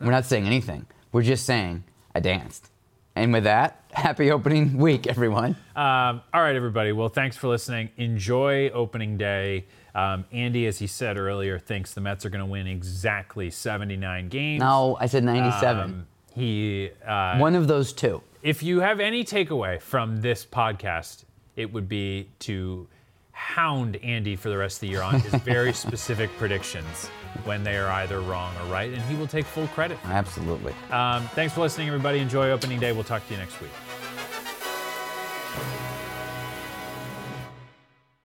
We're 0.00 0.10
not 0.10 0.24
saying 0.26 0.46
anything. 0.46 0.86
We're 1.12 1.22
just 1.22 1.46
saying 1.46 1.84
I 2.14 2.20
danced. 2.20 2.70
And 3.16 3.32
with 3.32 3.44
that, 3.44 3.82
happy 3.92 4.30
opening 4.32 4.76
week, 4.76 5.06
everyone. 5.06 5.56
Um, 5.76 6.20
all 6.34 6.42
right, 6.42 6.56
everybody. 6.56 6.92
Well, 6.92 7.08
thanks 7.08 7.36
for 7.36 7.48
listening. 7.48 7.90
Enjoy 7.96 8.68
opening 8.70 9.16
day. 9.16 9.66
Um, 9.94 10.24
Andy, 10.32 10.66
as 10.66 10.78
he 10.80 10.88
said 10.88 11.16
earlier, 11.16 11.58
thinks 11.60 11.94
the 11.94 12.00
Mets 12.00 12.26
are 12.26 12.30
going 12.30 12.44
to 12.44 12.50
win 12.50 12.66
exactly 12.66 13.50
79 13.50 14.28
games. 14.28 14.60
No, 14.60 14.96
I 15.00 15.06
said 15.06 15.22
97. 15.22 15.82
Um, 15.84 16.06
he, 16.34 16.90
uh, 17.06 17.38
One 17.38 17.54
of 17.54 17.68
those 17.68 17.92
two. 17.92 18.20
if 18.42 18.62
you 18.64 18.80
have 18.80 18.98
any 18.98 19.22
takeaway 19.24 19.80
from 19.80 20.20
this 20.20 20.44
podcast, 20.44 21.24
it 21.56 21.72
would 21.72 21.88
be 21.88 22.28
to 22.40 22.86
hound 23.32 23.96
Andy 23.96 24.36
for 24.36 24.48
the 24.48 24.56
rest 24.56 24.76
of 24.76 24.80
the 24.82 24.88
year 24.88 25.02
on 25.02 25.20
his 25.20 25.34
very 25.42 25.72
specific 25.84 26.30
predictions 26.38 27.08
when 27.44 27.64
they 27.64 27.76
are 27.76 27.90
either 27.90 28.20
wrong 28.20 28.54
or 28.62 28.72
right, 28.72 28.92
and 28.92 29.02
he 29.02 29.16
will 29.16 29.26
take 29.26 29.44
full 29.44 29.66
credit. 29.68 29.98
Absolutely. 30.04 30.72
Um, 30.90 31.26
thanks 31.34 31.52
for 31.52 31.60
listening, 31.60 31.88
everybody. 31.88 32.20
Enjoy 32.20 32.50
opening 32.50 32.78
day. 32.78 32.92
We'll 32.92 33.04
talk 33.04 33.26
to 33.26 33.34
you 33.34 33.38
next 33.38 33.60
week. 33.60 33.70